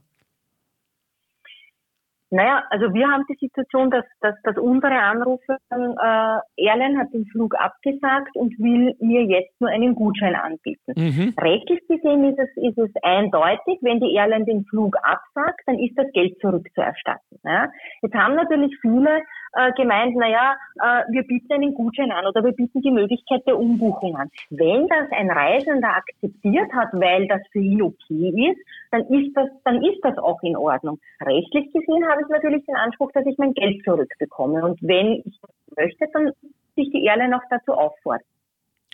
[2.32, 7.26] Naja, also wir haben die Situation, dass, dass, dass unsere Anrufer, äh, Airline hat den
[7.28, 10.94] Flug abgesagt und will mir jetzt nur einen Gutschein anbieten.
[10.98, 11.34] Mhm.
[11.40, 15.98] Rechtlich gesehen ist es, ist es eindeutig, wenn die Airline den Flug absagt, dann ist
[15.98, 17.40] das Geld zurückzuerstatten.
[17.44, 17.72] Ja?
[18.02, 19.22] Jetzt haben natürlich viele
[19.56, 23.58] äh, gemeint, naja, äh, wir bieten einen Gutschein an oder wir bieten die Möglichkeit der
[23.58, 24.30] Umbuchung an.
[24.50, 28.60] Wenn das ein Reisender akzeptiert hat, weil das für ihn okay ist,
[28.92, 31.00] dann ist das, dann ist das auch in Ordnung.
[31.22, 34.64] Rechtlich gesehen habe ich natürlich den Anspruch, dass ich mein Geld zurückbekomme.
[34.64, 35.40] Und wenn ich
[35.76, 36.32] möchte, dann
[36.76, 38.26] sich die Airline auch dazu auffordern.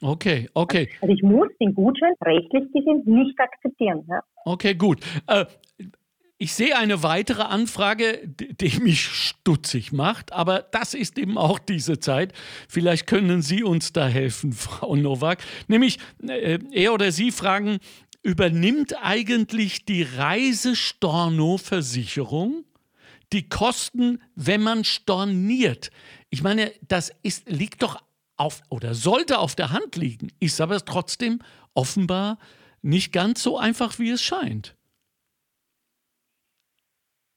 [0.04, 0.90] Okay, okay.
[1.02, 4.04] Also ich muss den Gutschein rechtlich gesehen nicht akzeptieren.
[4.10, 4.22] Ja?
[4.46, 5.00] Okay, gut.
[5.28, 5.46] Äh,
[6.42, 12.00] ich sehe eine weitere Anfrage, die mich stutzig macht, aber das ist eben auch diese
[12.00, 12.34] Zeit.
[12.68, 15.38] Vielleicht können Sie uns da helfen, Frau Nowak.
[15.68, 17.78] Nämlich, äh, er oder Sie fragen,
[18.24, 22.66] übernimmt eigentlich die Reisestorno-Versicherung
[23.34, 25.92] die Kosten, wenn man storniert?
[26.32, 28.02] Ich meine, das ist, liegt doch
[28.38, 31.38] auf oder sollte auf der Hand liegen, ist aber trotzdem
[31.76, 32.40] offenbar
[32.82, 34.76] nicht ganz so einfach, wie es scheint.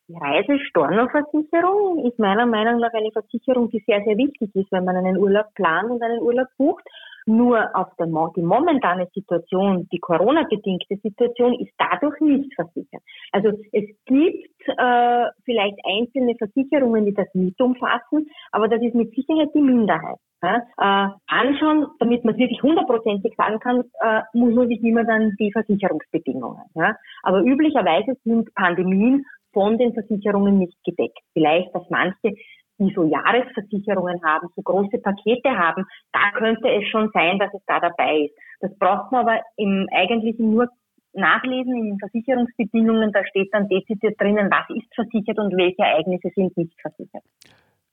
[0.07, 4.97] Die Reisestornoversicherung ist meiner Meinung nach eine Versicherung, die sehr, sehr wichtig ist, wenn man
[4.97, 6.85] einen Urlaub plant und einen Urlaub bucht.
[7.27, 13.03] Nur auf der, die momentane Situation, die Corona-bedingte Situation, ist dadurch nicht versichert.
[13.33, 19.14] Also es gibt äh, vielleicht einzelne Versicherungen, die das nicht umfassen, aber das ist mit
[19.14, 20.19] Sicherheit die Minderheit.
[20.43, 20.57] Ja?
[20.77, 25.51] Äh, anschauen, damit man wirklich hundertprozentig sagen kann, äh, muss man sich immer dann die
[25.51, 26.64] Versicherungsbedingungen.
[26.75, 26.95] Ja?
[27.23, 31.19] Aber üblicherweise sind Pandemien von den Versicherungen nicht gedeckt.
[31.33, 32.35] Vielleicht, dass manche,
[32.79, 37.62] die so Jahresversicherungen haben, so große Pakete haben, da könnte es schon sein, dass es
[37.67, 38.35] da dabei ist.
[38.61, 40.69] Das braucht man aber im Eigentlichen nur
[41.14, 43.12] nachlesen in den Versicherungsbedingungen.
[43.12, 47.23] Da steht dann dezidiert drinnen, was ist versichert und welche Ereignisse sind nicht versichert.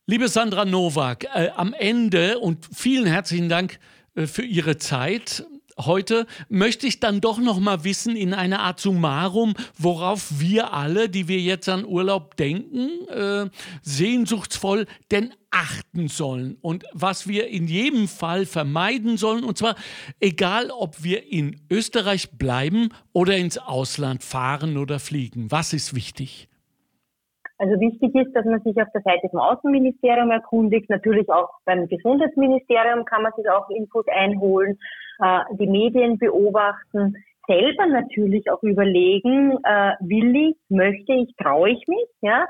[0.08, 3.80] Liebe Sandra Nowak, äh, am Ende und vielen herzlichen Dank
[4.16, 5.46] äh, für Ihre Zeit
[5.86, 11.10] heute möchte ich dann doch noch mal wissen in einer Art Summarum, worauf wir alle,
[11.10, 13.50] die wir jetzt an Urlaub denken, äh,
[13.82, 19.76] sehnsuchtsvoll denn achten sollen und was wir in jedem Fall vermeiden sollen und zwar
[20.20, 25.52] egal, ob wir in Österreich bleiben oder ins Ausland fahren oder fliegen.
[25.52, 26.48] Was ist wichtig?
[27.62, 30.90] Also wichtig ist, dass man sich auf der Seite vom Außenministerium erkundigt.
[30.90, 34.80] Natürlich auch beim Gesundheitsministerium kann man sich auch Infos einholen,
[35.24, 37.14] äh, die Medien beobachten,
[37.46, 42.48] selber natürlich auch überlegen, äh, will ich, möchte ich, traue ich mich, ja.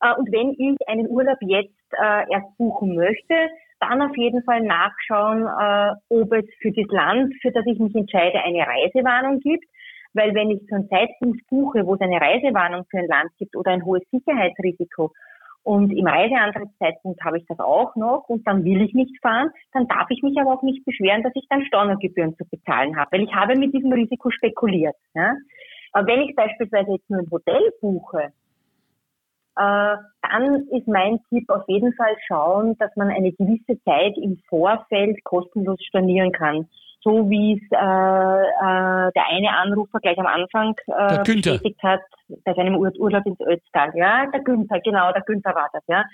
[0.00, 3.34] Äh, und wenn ich einen Urlaub jetzt erst buchen möchte,
[3.80, 5.46] dann auf jeden Fall nachschauen,
[6.10, 9.64] ob es für das Land, für das ich mich entscheide, eine Reisewarnung gibt
[10.18, 13.56] weil wenn ich zu einem Zeitpunkt buche, wo es eine Reisewarnung für ein Land gibt
[13.56, 15.12] oder ein hohes Sicherheitsrisiko
[15.62, 19.86] und im Reiseantrittszeitpunkt habe ich das auch noch und dann will ich nicht fahren, dann
[19.86, 23.22] darf ich mich aber auch nicht beschweren, dass ich dann Stornogebühren zu bezahlen habe, weil
[23.22, 24.96] ich habe mit diesem Risiko spekuliert.
[25.14, 25.34] Ja?
[25.92, 28.32] Aber wenn ich beispielsweise jetzt nur ein Hotel buche,
[29.56, 34.38] äh, dann ist mein Tipp auf jeden Fall schauen, dass man eine gewisse Zeit im
[34.48, 36.68] Vorfeld kostenlos stornieren kann
[37.00, 42.00] so wie es äh, äh, der eine Anrufer gleich am Anfang äh, bestätigt hat,
[42.44, 43.92] bei seinem Ur Urlaub ins Ötztal.
[43.94, 46.04] Ja, der Günther, genau, der Günther war das, ja.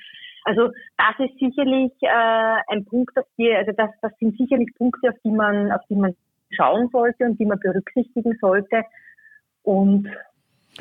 [0.44, 5.08] Also das ist sicherlich äh, ein Punkt, auf die, also das, das sind sicherlich Punkte,
[5.08, 6.14] auf die man, auf die man
[6.50, 8.82] schauen sollte und die man berücksichtigen sollte.
[9.62, 10.06] Und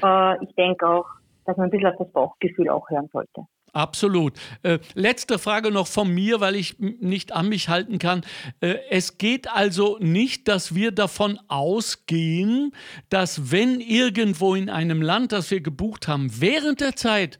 [0.03, 1.07] äh, ich denke auch,
[1.45, 3.45] dass man ein bisschen auf das Bauchgefühl auch hören sollte.
[3.73, 4.33] Absolut.
[4.61, 8.21] Äh, letzte Frage noch von mir, weil ich nicht an mich halten kann.
[8.59, 12.71] Äh, es geht also nicht, dass wir davon ausgehen,
[13.09, 17.39] dass wenn irgendwo in einem Land, das wir gebucht haben, während der Zeit,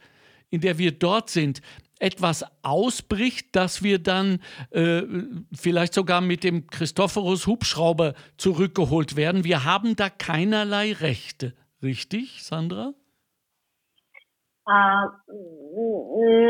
[0.50, 1.62] in der wir dort sind,
[2.00, 4.40] etwas ausbricht, dass wir dann
[4.72, 5.04] äh,
[5.54, 9.44] vielleicht sogar mit dem Christophorus Hubschrauber zurückgeholt werden.
[9.44, 11.54] Wir haben da keinerlei Rechte.
[11.84, 12.96] Richtig, Sandra?
[14.66, 15.06] Äh,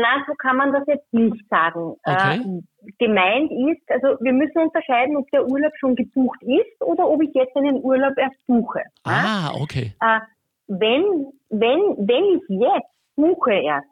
[0.02, 1.96] na, so kann man das jetzt nicht sagen.
[2.04, 2.40] Okay.
[2.40, 7.22] Äh, gemeint ist, also wir müssen unterscheiden, ob der Urlaub schon gebucht ist oder ob
[7.22, 8.82] ich jetzt einen Urlaub erst buche.
[9.02, 9.94] Ah, okay.
[10.00, 10.20] Äh,
[10.68, 13.88] wenn, wenn, wenn ich jetzt buche erst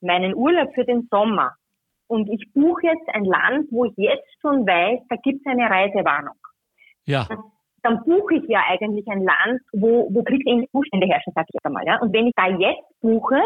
[0.00, 1.54] meinen Urlaub für den Sommer
[2.06, 5.68] und ich buche jetzt ein Land, wo ich jetzt schon weiß, da gibt es eine
[5.68, 6.36] Reisewarnung.
[7.04, 7.26] Ja.
[7.82, 11.84] Dann buche ich ja eigentlich ein Land, wo, wo kriegsähnliche Zustände herrschen, sag ich einmal.
[11.86, 12.00] Ja?
[12.00, 13.40] Und wenn ich da jetzt buche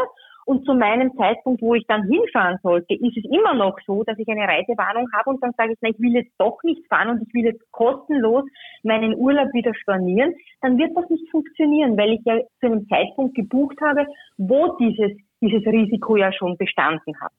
[0.46, 4.18] und zu meinem Zeitpunkt, wo ich dann hinfahren sollte, ist es immer noch so, dass
[4.18, 7.11] ich eine Reisewarnung habe und dann sage ich, na, ich will jetzt doch nicht fahren
[7.11, 8.44] und ich will jetzt kostenlos
[8.85, 13.35] meinen Urlaub wieder stornieren, dann wird das nicht funktionieren, weil ich ja zu einem Zeitpunkt
[13.35, 14.07] gebucht habe,
[14.38, 17.33] wo dieses, dieses Risiko ja schon bestanden hat.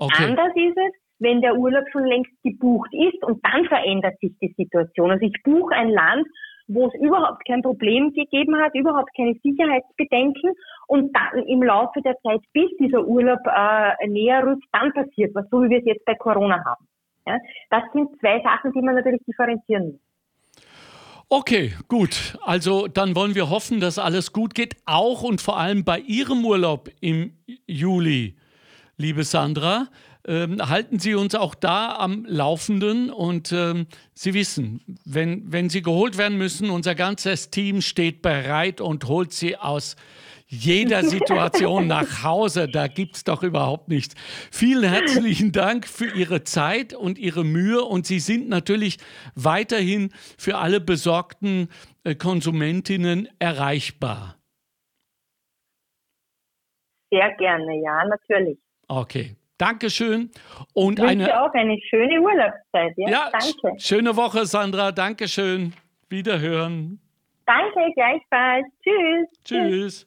[0.00, 0.24] Okay.
[0.24, 4.54] Anders ist es, wenn der Urlaub schon längst gebucht ist und dann verändert sich die
[4.56, 5.10] Situation.
[5.10, 6.26] Also ich buche ein Land,
[6.68, 10.52] wo es überhaupt kein Problem gegeben hat, überhaupt keine Sicherheitsbedenken
[10.86, 15.46] und dann im Laufe der Zeit, bis dieser Urlaub äh, näher rückt, dann passiert was,
[15.50, 16.86] so wie wir es jetzt bei Corona haben.
[17.26, 17.38] Ja?
[17.70, 20.00] Das sind zwei Sachen, die man natürlich differenzieren muss.
[21.30, 22.38] Okay, gut.
[22.42, 26.44] Also dann wollen wir hoffen, dass alles gut geht, auch und vor allem bei Ihrem
[26.44, 28.36] Urlaub im Juli,
[28.96, 29.88] liebe Sandra.
[30.28, 35.80] Ähm, halten Sie uns auch da am Laufenden und ähm, Sie wissen, wenn, wenn Sie
[35.80, 39.96] geholt werden müssen, unser ganzes Team steht bereit und holt Sie aus
[40.46, 42.68] jeder Situation nach Hause.
[42.68, 44.16] Da gibt es doch überhaupt nichts.
[44.52, 48.98] Vielen herzlichen Dank für Ihre Zeit und Ihre Mühe und Sie sind natürlich
[49.34, 51.70] weiterhin für alle besorgten
[52.04, 54.36] äh, Konsumentinnen erreichbar.
[57.10, 58.58] Sehr gerne, ja, natürlich.
[58.88, 59.37] Okay.
[59.58, 60.30] Dankeschön
[60.72, 62.94] und wünsche eine auch eine schöne Urlaubszeit.
[62.96, 63.46] Ja, ja, danke.
[63.76, 64.92] sch- schöne Woche, Sandra.
[64.92, 65.72] Dankeschön.
[66.08, 67.00] Wiederhören.
[67.44, 68.66] Danke, gleichfalls.
[68.82, 69.28] Tschüss.
[69.44, 70.04] Tschüss.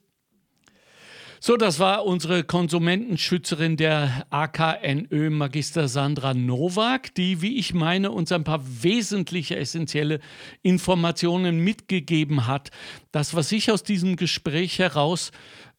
[1.44, 8.30] So, das war unsere Konsumentenschützerin der AKNÖ, Magister Sandra Nowak, die, wie ich meine, uns
[8.30, 10.20] ein paar wesentliche, essentielle
[10.62, 12.70] Informationen mitgegeben hat.
[13.10, 15.32] Das, was ich aus diesem Gespräch heraus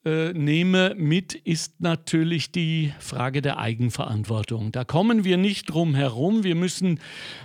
[0.05, 4.71] äh, nehme mit, ist natürlich die Frage der Eigenverantwortung.
[4.71, 6.43] Da kommen wir nicht drum herum.
[6.43, 6.99] Wir müssen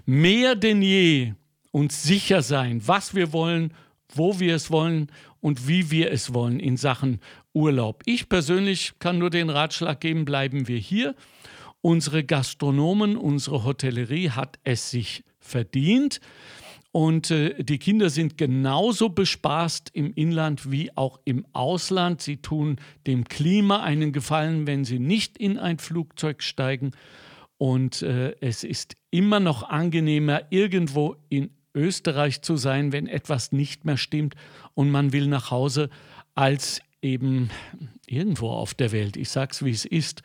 [0.06, 1.34] mehr denn je
[1.70, 3.72] uns sicher sein, was wir wollen,
[4.12, 5.08] wo wir es wollen
[5.40, 7.20] und wie wir es wollen in Sachen
[7.52, 8.02] Urlaub.
[8.06, 11.14] Ich persönlich kann nur den Ratschlag geben, bleiben wir hier.
[11.80, 16.20] Unsere Gastronomen, unsere Hotellerie hat es sich verdient.
[16.98, 22.20] Und äh, die Kinder sind genauso bespaßt im Inland wie auch im Ausland.
[22.20, 26.90] Sie tun dem Klima einen Gefallen, wenn sie nicht in ein Flugzeug steigen.
[27.56, 33.84] Und äh, es ist immer noch angenehmer, irgendwo in Österreich zu sein, wenn etwas nicht
[33.84, 34.34] mehr stimmt
[34.74, 35.90] und man will nach Hause,
[36.34, 37.50] als eben
[38.08, 39.16] irgendwo auf der Welt.
[39.16, 40.22] Ich sag's, wie es ist.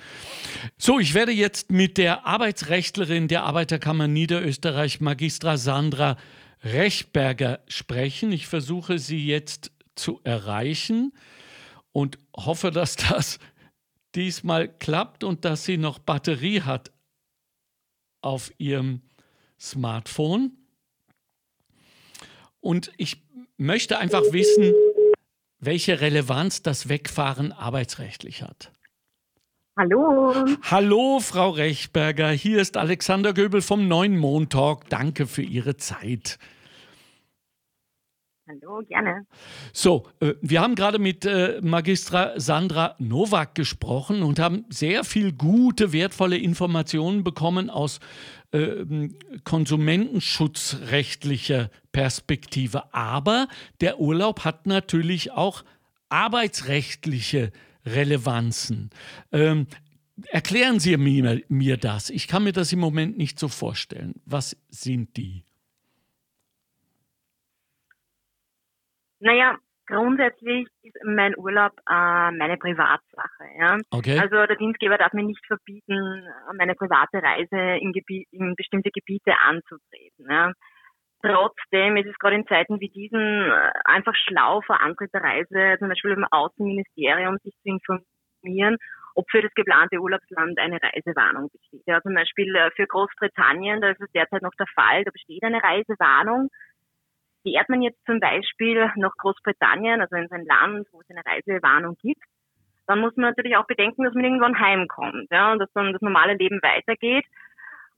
[0.79, 6.17] So, ich werde jetzt mit der Arbeitsrechtlerin der Arbeiterkammer Niederösterreich, Magistra Sandra
[6.63, 8.31] Rechberger, sprechen.
[8.31, 11.13] Ich versuche sie jetzt zu erreichen
[11.91, 13.39] und hoffe, dass das
[14.15, 16.91] diesmal klappt und dass sie noch Batterie hat
[18.21, 19.01] auf ihrem
[19.59, 20.57] Smartphone.
[22.59, 23.21] Und ich
[23.57, 24.73] möchte einfach wissen,
[25.59, 28.72] welche Relevanz das Wegfahren arbeitsrechtlich hat.
[29.75, 30.31] Hallo.
[30.69, 32.29] Hallo, Frau Rechberger.
[32.29, 34.87] Hier ist Alexander Göbel vom Neuen Montalk.
[34.89, 36.37] Danke für Ihre Zeit.
[38.47, 39.25] Hallo, gerne.
[39.71, 45.31] So, äh, wir haben gerade mit äh, Magistra Sandra Nowak gesprochen und haben sehr viel
[45.31, 47.99] gute, wertvolle Informationen bekommen aus
[48.51, 49.09] äh,
[49.43, 52.93] konsumentenschutzrechtlicher Perspektive.
[52.93, 53.47] Aber
[53.81, 55.63] der Urlaub hat natürlich auch
[56.09, 57.51] arbeitsrechtliche
[57.85, 58.89] Relevanzen.
[59.31, 59.67] Ähm,
[60.27, 62.09] erklären Sie mir, mir das.
[62.09, 64.15] Ich kann mir das im Moment nicht so vorstellen.
[64.25, 65.43] Was sind die?
[69.19, 73.45] Naja, grundsätzlich ist mein Urlaub äh, meine Privatsache.
[73.57, 73.77] Ja?
[73.89, 74.19] Okay.
[74.19, 76.27] Also der Dienstgeber darf mir nicht verbieten,
[76.57, 80.25] meine private Reise in, Gebiet, in bestimmte Gebiete anzutreten.
[80.29, 80.51] Ja?
[81.23, 85.77] Trotzdem ist es gerade in Zeiten wie diesen äh, einfach schlau vor Antritt der Reise,
[85.79, 88.77] zum Beispiel im Außenministerium, sich zu informieren
[89.15, 91.83] ob für das geplante Urlaubsland eine Reisewarnung besteht.
[91.85, 95.43] Ja, zum Beispiel äh, für Großbritannien, da ist es derzeit noch der Fall, da besteht
[95.43, 96.49] eine Reisewarnung.
[97.43, 101.95] Fährt man jetzt zum Beispiel nach Großbritannien, also in ein Land, wo es eine Reisewarnung
[102.01, 102.23] gibt,
[102.87, 106.01] dann muss man natürlich auch bedenken, dass man irgendwann heimkommt ja, und dass dann das
[106.01, 107.25] normale Leben weitergeht.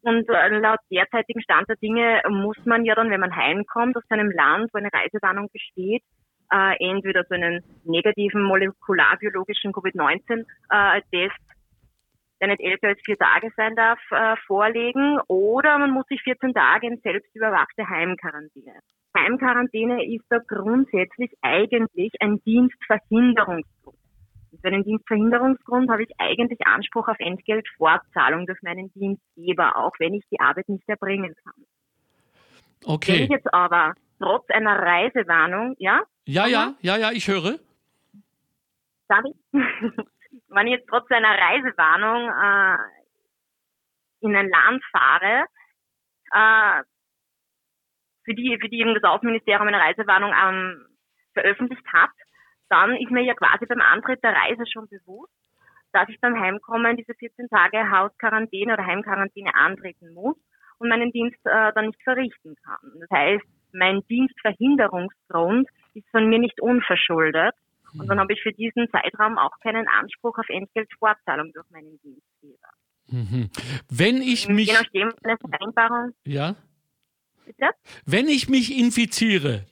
[0.06, 4.04] Und äh, laut derzeitigen Stand der Dinge muss man ja dann, wenn man heimkommt aus
[4.10, 6.04] einem Land, wo eine Reisewarnung besteht,
[6.52, 11.56] äh, entweder so einen negativen molekularbiologischen Covid-19-Test, äh,
[12.40, 16.54] der nicht älter als vier Tage sein darf, äh, vorlegen, oder man muss sich 14
[16.54, 18.78] Tage in selbstüberwachte Heimquarantäne.
[19.18, 23.98] Heimquarantäne ist da grundsätzlich eigentlich ein Dienstverhinderungsgrund.
[24.62, 30.24] Für einen Dienstverhinderungsgrund habe ich eigentlich Anspruch auf Entgeltfortzahlung durch meinen Dienstgeber, auch wenn ich
[30.32, 31.66] die Arbeit nicht erbringen kann.
[32.86, 33.14] Okay.
[33.14, 36.04] Wenn ich jetzt aber trotz einer Reisewarnung, ja?
[36.26, 37.60] Ja, ja, ja, ja, ich höre.
[39.08, 39.36] Darf ich?
[40.48, 42.78] Wenn ich jetzt trotz einer Reisewarnung äh,
[44.22, 45.46] in ein Land fahre,
[46.32, 46.84] äh,
[48.24, 50.86] für die, für die eben das Außenministerium eine Reisewarnung ähm,
[51.34, 52.12] veröffentlicht hat,
[52.70, 55.32] dann ist mir ja quasi beim Antritt der Reise schon bewusst,
[55.94, 60.36] dass ich beim Heimkommen diese 14 Tage Hausquarantäne oder Heimquarantäne antreten muss
[60.78, 63.00] und meinen Dienst äh, dann nicht verrichten kann.
[63.00, 67.54] Das heißt, mein Dienstverhinderungsgrund ist von mir nicht unverschuldet.
[67.98, 72.70] Und dann habe ich für diesen Zeitraum auch keinen Anspruch auf Entgeltfortzahlung durch meinen Dienstgeber.
[73.08, 73.50] Mhm.
[73.90, 74.68] Wenn ich mich.
[74.68, 76.14] Je nachdem, eine Vereinbarung.
[76.26, 76.56] Ja?
[77.46, 77.70] Bitte?
[78.06, 79.66] Wenn ich mich infiziere,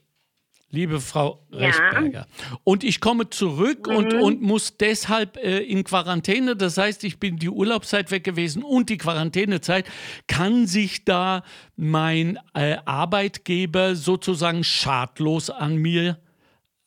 [0.73, 1.67] liebe Frau Ja.
[1.67, 2.27] Rechberger,
[2.63, 4.21] und ich komme zurück und, Mhm.
[4.21, 8.89] und muss deshalb äh, in Quarantäne, das heißt, ich bin die Urlaubszeit weg gewesen und
[8.89, 9.89] die Quarantänezeit,
[10.27, 11.43] kann sich da
[11.75, 16.17] mein äh, Arbeitgeber sozusagen schadlos an mir,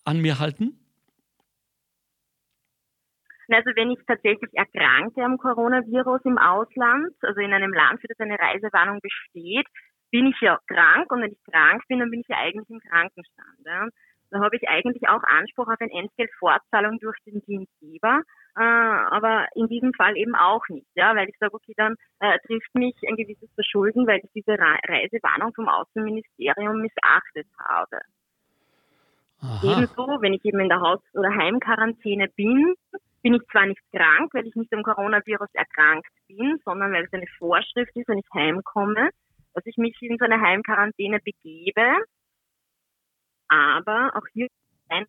[0.05, 0.79] an mir halten?
[3.49, 8.19] Also wenn ich tatsächlich erkranke am Coronavirus im Ausland, also in einem Land, für das
[8.19, 9.67] eine Reisewarnung besteht,
[10.11, 12.81] bin ich ja krank und wenn ich krank bin, dann bin ich ja eigentlich im
[12.81, 13.59] Krankenstand.
[13.65, 13.89] Ja.
[14.31, 18.23] Da habe ich eigentlich auch Anspruch auf eine Entgeltfortzahlung durch den Dienstgeber,
[18.57, 22.39] äh, aber in diesem Fall eben auch nicht, ja, weil ich sage, okay, dann äh,
[22.47, 28.01] trifft mich ein gewisses Verschulden, weil ich diese Re Reisewarnung vom Außenministerium missachtet habe.
[29.41, 29.61] Aha.
[29.63, 32.75] Ebenso, wenn ich eben in der Haus- oder Heimquarantäne bin,
[33.23, 37.13] bin ich zwar nicht krank, weil ich nicht am Coronavirus erkrankt bin, sondern weil es
[37.13, 39.11] eine Vorschrift ist, wenn ich heimkomme,
[39.57, 42.05] dass ich mich in so eine Heimquarantäne begebe.
[43.49, 44.49] Aber auch hier
[44.91, 45.07] ein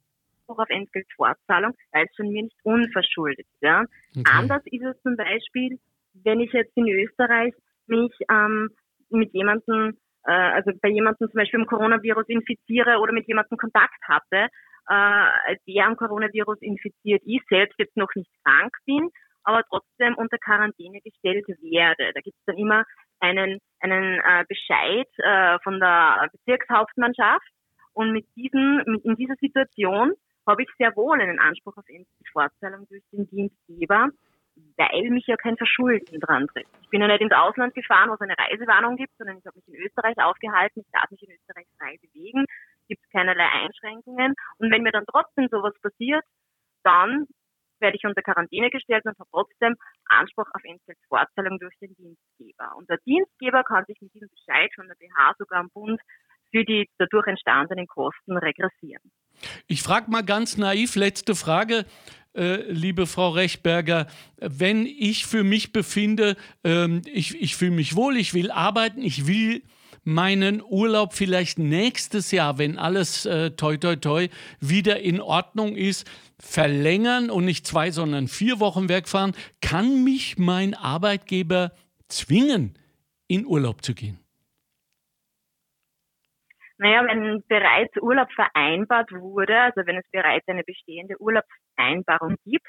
[0.48, 3.62] Anspruch auf Entgeltfortzahlung, weil es von mir nicht unverschuldet ist.
[3.62, 3.84] Ja.
[4.12, 4.24] Okay.
[4.32, 5.78] Anders ist es zum Beispiel,
[6.24, 7.54] wenn ich jetzt in Österreich
[7.88, 8.70] mich ähm,
[9.10, 14.02] mit jemandem, äh, also bei jemandem zum Beispiel im Coronavirus infiziere oder mit jemandem Kontakt
[14.08, 14.48] hatte,
[14.88, 19.10] äh, der am Coronavirus infiziert ist, selbst jetzt noch nicht krank bin,
[19.44, 22.12] aber trotzdem unter Quarantäne gestellt werde.
[22.14, 22.84] Da gibt es dann immer
[23.20, 27.48] einen, einen äh, Bescheid äh, von der Bezirkshauptmannschaft
[27.94, 30.14] und mit diesen, mit, in dieser Situation
[30.48, 34.10] habe ich sehr wohl einen Anspruch auf Entgeltfortzahlung durch den Dienstgeber,
[34.78, 36.68] weil mich ja kein Verschulden dran tritt.
[36.82, 39.58] Ich bin ja nicht ins Ausland gefahren, wo es eine Reisewarnung gibt, sondern ich habe
[39.58, 42.46] mich in Österreich aufgehalten, ich darf mich in Österreich frei bewegen,
[42.88, 44.34] gibt keinerlei Einschränkungen.
[44.58, 46.24] Und wenn mir dann trotzdem sowas passiert,
[46.84, 47.28] dann
[47.80, 49.76] werde ich unter Quarantäne gestellt und habe trotzdem
[50.10, 52.76] Anspruch auf Entgeltfortzahlung durch den Dienstgeber.
[52.76, 56.00] Und der Dienstgeber kann sich mit diesem Bescheid von der BH sogar am Bund
[56.52, 59.12] für die dadurch entstandenen Kosten regressieren.
[59.68, 61.86] Ich frage mal ganz naiv, letzte Frage,
[62.34, 64.08] äh, liebe Frau Rechberger.
[64.38, 69.28] Wenn ich für mich befinde, ähm, ich, ich fühle mich wohl, ich will arbeiten, ich
[69.28, 69.62] will
[70.08, 74.30] meinen Urlaub vielleicht nächstes Jahr, wenn alles äh, toi toi toi
[74.62, 80.74] wieder in Ordnung ist, verlängern und nicht zwei, sondern vier Wochen wegfahren, kann mich mein
[80.76, 81.74] Arbeitgeber
[82.08, 82.80] zwingen,
[83.28, 84.18] in Urlaub zu gehen.
[86.78, 92.68] Naja, wenn bereits Urlaub vereinbart wurde, also wenn es bereits eine bestehende Urlaubsvereinbarung gibt,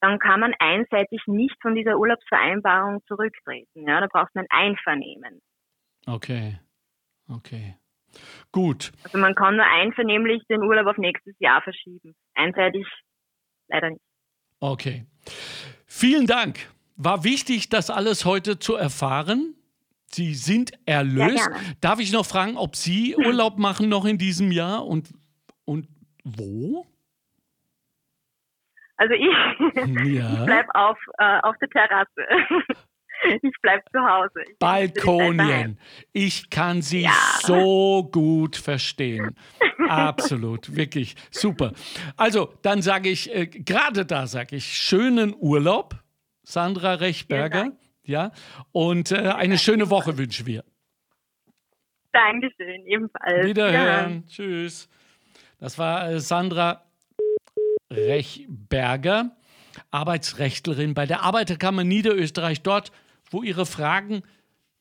[0.00, 3.88] dann kann man einseitig nicht von dieser Urlaubsvereinbarung zurücktreten.
[3.88, 5.40] Ja, da braucht man Einvernehmen.
[6.06, 6.58] Okay,
[7.28, 7.76] okay.
[8.52, 8.92] Gut.
[9.04, 12.14] Also man kann nur einvernehmlich den Urlaub auf nächstes Jahr verschieben.
[12.34, 12.86] Einseitig
[13.68, 14.02] leider nicht.
[14.60, 15.04] Okay.
[15.86, 16.58] Vielen Dank.
[16.96, 19.54] War wichtig, das alles heute zu erfahren.
[20.06, 21.36] Sie sind erlöst.
[21.52, 21.60] Ja.
[21.80, 25.10] Darf ich noch fragen, ob Sie Urlaub machen noch in diesem Jahr und,
[25.66, 25.88] und
[26.24, 26.86] wo?
[28.96, 30.32] Also ich, Ja.
[30.32, 32.26] ich bleib auf, äh, auf der Terrasse.
[33.42, 34.40] ich bleib zu Hause.
[34.50, 34.58] Ich.
[34.58, 35.78] Balkonien.
[36.12, 37.12] Ich kann Sie Ja.
[37.40, 39.36] so gut verstehen.
[39.88, 41.72] Absolut, wirklich super.
[42.16, 45.94] Also, dann sage ich, äh, gerade da sage ich, schönen Urlaub
[46.42, 47.72] Sandra Rechberger.
[48.04, 48.30] Ja,
[48.72, 50.62] und äh, eine schöne Woche wünschen wir.
[52.12, 53.46] Dankeschön, ebenfalls.
[53.46, 54.24] Wiederhören.
[54.26, 54.28] Ja.
[54.28, 54.88] Tschüss.
[55.58, 56.82] Das war äh, Sandra
[57.90, 59.36] Rechberger,
[59.90, 62.92] Arbeitsrechtlerin bei der Arbeiterkammer Niederösterreich, dort,
[63.30, 64.22] wo ihre Fragen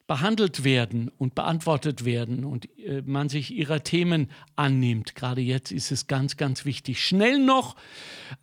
[0.08, 5.16] behandelt werden und beantwortet werden und äh, man sich ihrer Themen annimmt.
[5.16, 7.04] Gerade jetzt ist es ganz, ganz wichtig.
[7.04, 7.76] Schnell noch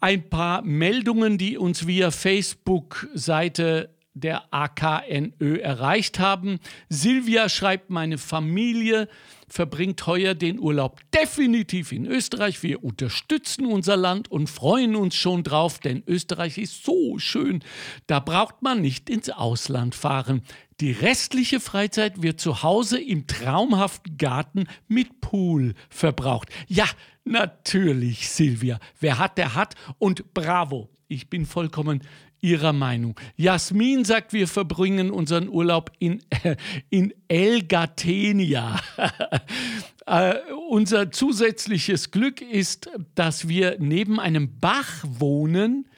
[0.00, 6.58] ein paar Meldungen, die uns via Facebook-Seite der AKNÖ erreicht haben.
[6.88, 9.08] Silvia schreibt, meine Familie
[9.52, 12.62] verbringt heuer den Urlaub definitiv in Österreich.
[12.62, 17.62] Wir unterstützen unser Land und freuen uns schon drauf, denn Österreich ist so schön.
[18.06, 20.42] Da braucht man nicht ins Ausland fahren.
[20.80, 26.48] Die restliche Freizeit wird zu Hause im traumhaften Garten mit Pool verbraucht.
[26.66, 26.86] Ja,
[27.24, 28.78] natürlich, Silvia.
[29.00, 29.74] Wer hat, der hat.
[29.98, 30.88] Und bravo.
[31.08, 32.02] Ich bin vollkommen
[32.42, 33.18] ihrer Meinung.
[33.36, 36.56] Jasmin sagt, wir verbringen unseren Urlaub in, äh,
[36.90, 38.80] in El Gatenia.
[40.06, 40.34] äh,
[40.68, 45.88] unser zusätzliches Glück ist, dass wir neben einem Bach wohnen,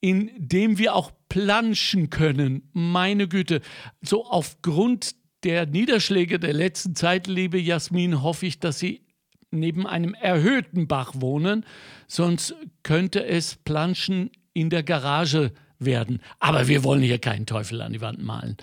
[0.00, 2.68] in dem wir auch planschen können.
[2.72, 3.62] Meine Güte,
[4.02, 5.14] so aufgrund
[5.44, 9.06] der Niederschläge der letzten Zeit, liebe Jasmin, hoffe ich, dass Sie
[9.50, 11.64] neben einem erhöhten Bach wohnen,
[12.06, 16.20] sonst könnte es Planschen in der Garage werden.
[16.38, 18.56] Aber wir wollen hier keinen Teufel an die Wand malen.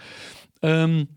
[0.62, 1.08] Ähm,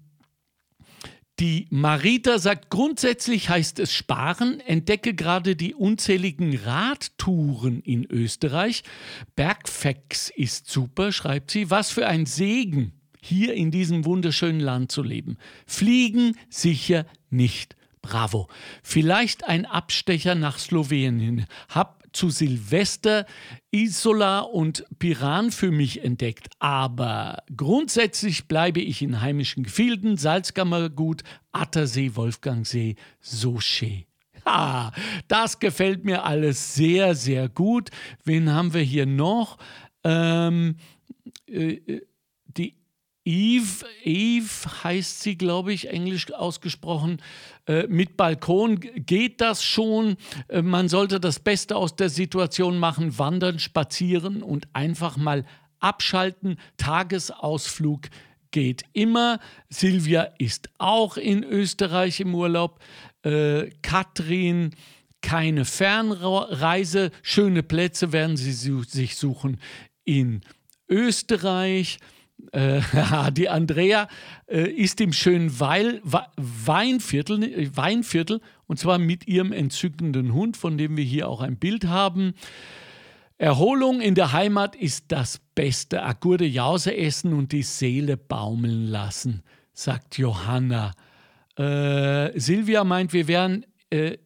[1.41, 8.83] die Marita sagt, grundsätzlich heißt es sparen, entdecke gerade die unzähligen Radtouren in Österreich.
[9.37, 11.71] Bergfex ist super, schreibt sie.
[11.71, 12.93] Was für ein Segen,
[13.23, 15.39] hier in diesem wunderschönen Land zu leben.
[15.67, 17.75] Fliegen sicher nicht.
[18.03, 18.49] Bravo.
[18.83, 21.47] Vielleicht ein Abstecher nach Slowenien.
[21.69, 23.27] Hab zu Silvester
[23.71, 26.49] Isola und Piran für mich entdeckt.
[26.59, 34.05] Aber grundsätzlich bleibe ich in heimischen Gefilden, Salzkammergut, Attersee, Wolfgangsee, Soche.
[34.47, 34.93] Ha,
[35.29, 37.91] das gefällt mir alles sehr, sehr gut.
[38.25, 39.59] Wen haben wir hier noch?
[40.03, 40.77] Ähm,
[41.47, 42.07] äh, äh
[43.25, 47.21] Eve, Eve heißt sie, glaube ich, englisch ausgesprochen.
[47.67, 50.17] Äh, mit Balkon geht das schon.
[50.49, 55.45] Äh, man sollte das Beste aus der Situation machen, wandern, spazieren und einfach mal
[55.81, 56.59] abschalten.
[56.79, 58.09] Tagesausflug
[58.51, 59.39] geht immer.
[59.69, 62.81] Silvia ist auch in Österreich im Urlaub.
[63.23, 64.75] Äh, Katrin,
[65.21, 67.11] keine Fernreise.
[67.23, 69.61] Schöne Plätze werden sie sich suchen
[70.05, 70.41] in
[70.89, 71.99] Österreich.
[72.53, 72.81] Äh,
[73.33, 74.09] die Andrea
[74.47, 76.03] äh, ist im schönen Weil,
[76.37, 81.87] Weinviertel, Weinviertel und zwar mit ihrem entzückenden Hund, von dem wir hier auch ein Bild
[81.87, 82.35] haben.
[83.39, 86.03] Erholung in der Heimat ist das Beste.
[86.03, 89.43] Agurde Jause essen und die Seele baumeln lassen,
[89.73, 90.93] sagt Johanna.
[91.57, 94.19] Äh, Silvia meint, wir wären äh,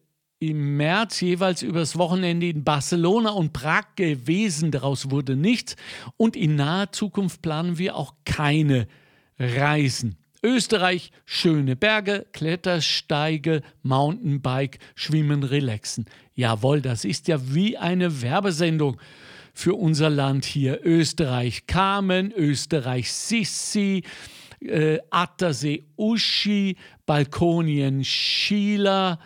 [0.51, 4.71] im März jeweils übers Wochenende in Barcelona und Prag gewesen.
[4.71, 5.75] Daraus wurde nichts.
[6.17, 8.87] Und in naher Zukunft planen wir auch keine
[9.39, 10.17] Reisen.
[10.43, 16.05] Österreich, schöne Berge, Klettersteige, Mountainbike, Schwimmen, Relaxen.
[16.35, 18.97] Jawohl, das ist ja wie eine Werbesendung
[19.53, 20.85] für unser Land hier.
[20.85, 24.03] Österreich Carmen, Österreich Sissi,
[24.59, 26.75] äh, Attersee Uschi,
[27.05, 29.19] Balkonien Schieler,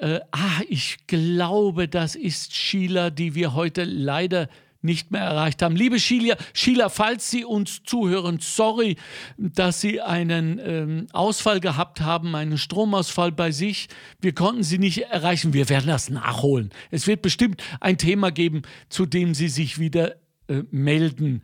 [0.00, 4.48] äh, ah, ich glaube, das ist Sheila, die wir heute leider
[4.82, 5.76] nicht mehr erreicht haben.
[5.76, 8.96] Liebe Sheila, Sheila falls Sie uns zuhören, sorry,
[9.36, 13.88] dass Sie einen ähm, Ausfall gehabt haben, einen Stromausfall bei sich.
[14.20, 15.52] Wir konnten Sie nicht erreichen.
[15.52, 16.70] Wir werden das nachholen.
[16.90, 20.16] Es wird bestimmt ein Thema geben, zu dem Sie sich wieder
[20.48, 21.42] äh, melden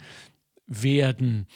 [0.66, 1.46] werden.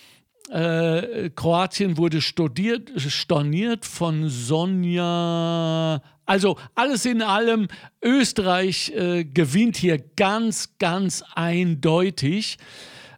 [0.50, 7.66] Äh, Kroatien wurde studiert, storniert von Sonja also alles in allem,
[8.00, 12.56] Österreich äh, gewinnt hier ganz, ganz eindeutig.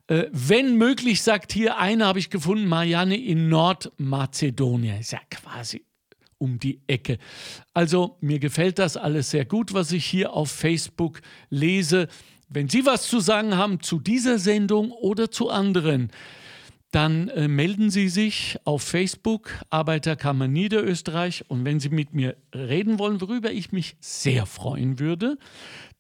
[0.07, 5.01] Äh, wenn möglich, sagt hier eine, habe ich gefunden, Marianne in Nordmazedonien.
[5.01, 5.85] Ist ja quasi
[6.39, 7.19] um die Ecke.
[7.75, 11.21] Also mir gefällt das alles sehr gut, was ich hier auf Facebook
[11.51, 12.09] lese.
[12.49, 16.11] Wenn Sie was zu sagen haben zu dieser Sendung oder zu anderen,
[16.93, 22.99] dann äh, melden Sie sich auf Facebook Arbeiterkammer Niederösterreich und wenn Sie mit mir reden
[22.99, 25.39] wollen, worüber ich mich sehr freuen würde,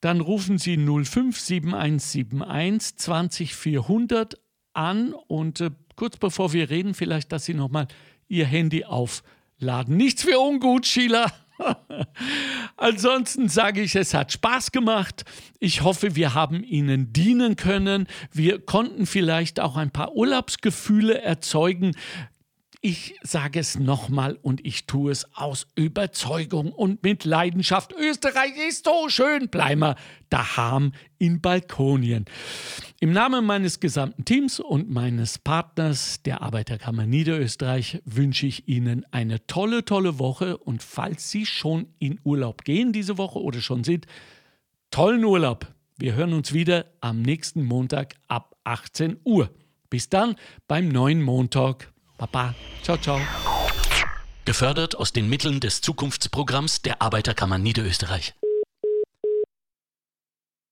[0.01, 4.39] dann rufen Sie 057171 20400
[4.75, 7.89] an und äh, kurz bevor wir reden, vielleicht, dass Sie nochmal
[8.29, 9.97] Ihr Handy aufladen.
[9.97, 11.33] Nichts für ungut, Sheila.
[12.77, 15.25] Ansonsten sage ich, es hat Spaß gemacht.
[15.59, 18.07] Ich hoffe, wir haben Ihnen dienen können.
[18.33, 21.95] Wir konnten vielleicht auch ein paar Urlaubsgefühle erzeugen.
[22.85, 27.93] Ich sage es nochmal und ich tue es aus Überzeugung und mit Leidenschaft.
[27.93, 29.49] Österreich ist so schön.
[29.49, 29.95] Bleimer
[30.31, 32.25] daheim in Balkonien.
[32.99, 39.47] Im Namen meines gesamten Teams und meines Partners der Arbeiterkammer Niederösterreich wünsche ich Ihnen eine
[39.47, 44.07] tolle, tolle Woche und falls Sie schon in Urlaub gehen diese Woche oder schon sind,
[44.91, 45.73] tollen Urlaub.
[45.99, 49.51] Wir hören uns wieder am nächsten Montag ab 18 Uhr.
[49.89, 50.35] Bis dann
[50.67, 51.92] beim neuen Montag.
[52.23, 52.55] Baba.
[52.83, 53.21] Ciao, ciao.
[54.45, 58.35] Gefördert aus den Mitteln des Zukunftsprogramms der Arbeiterkammer Niederösterreich.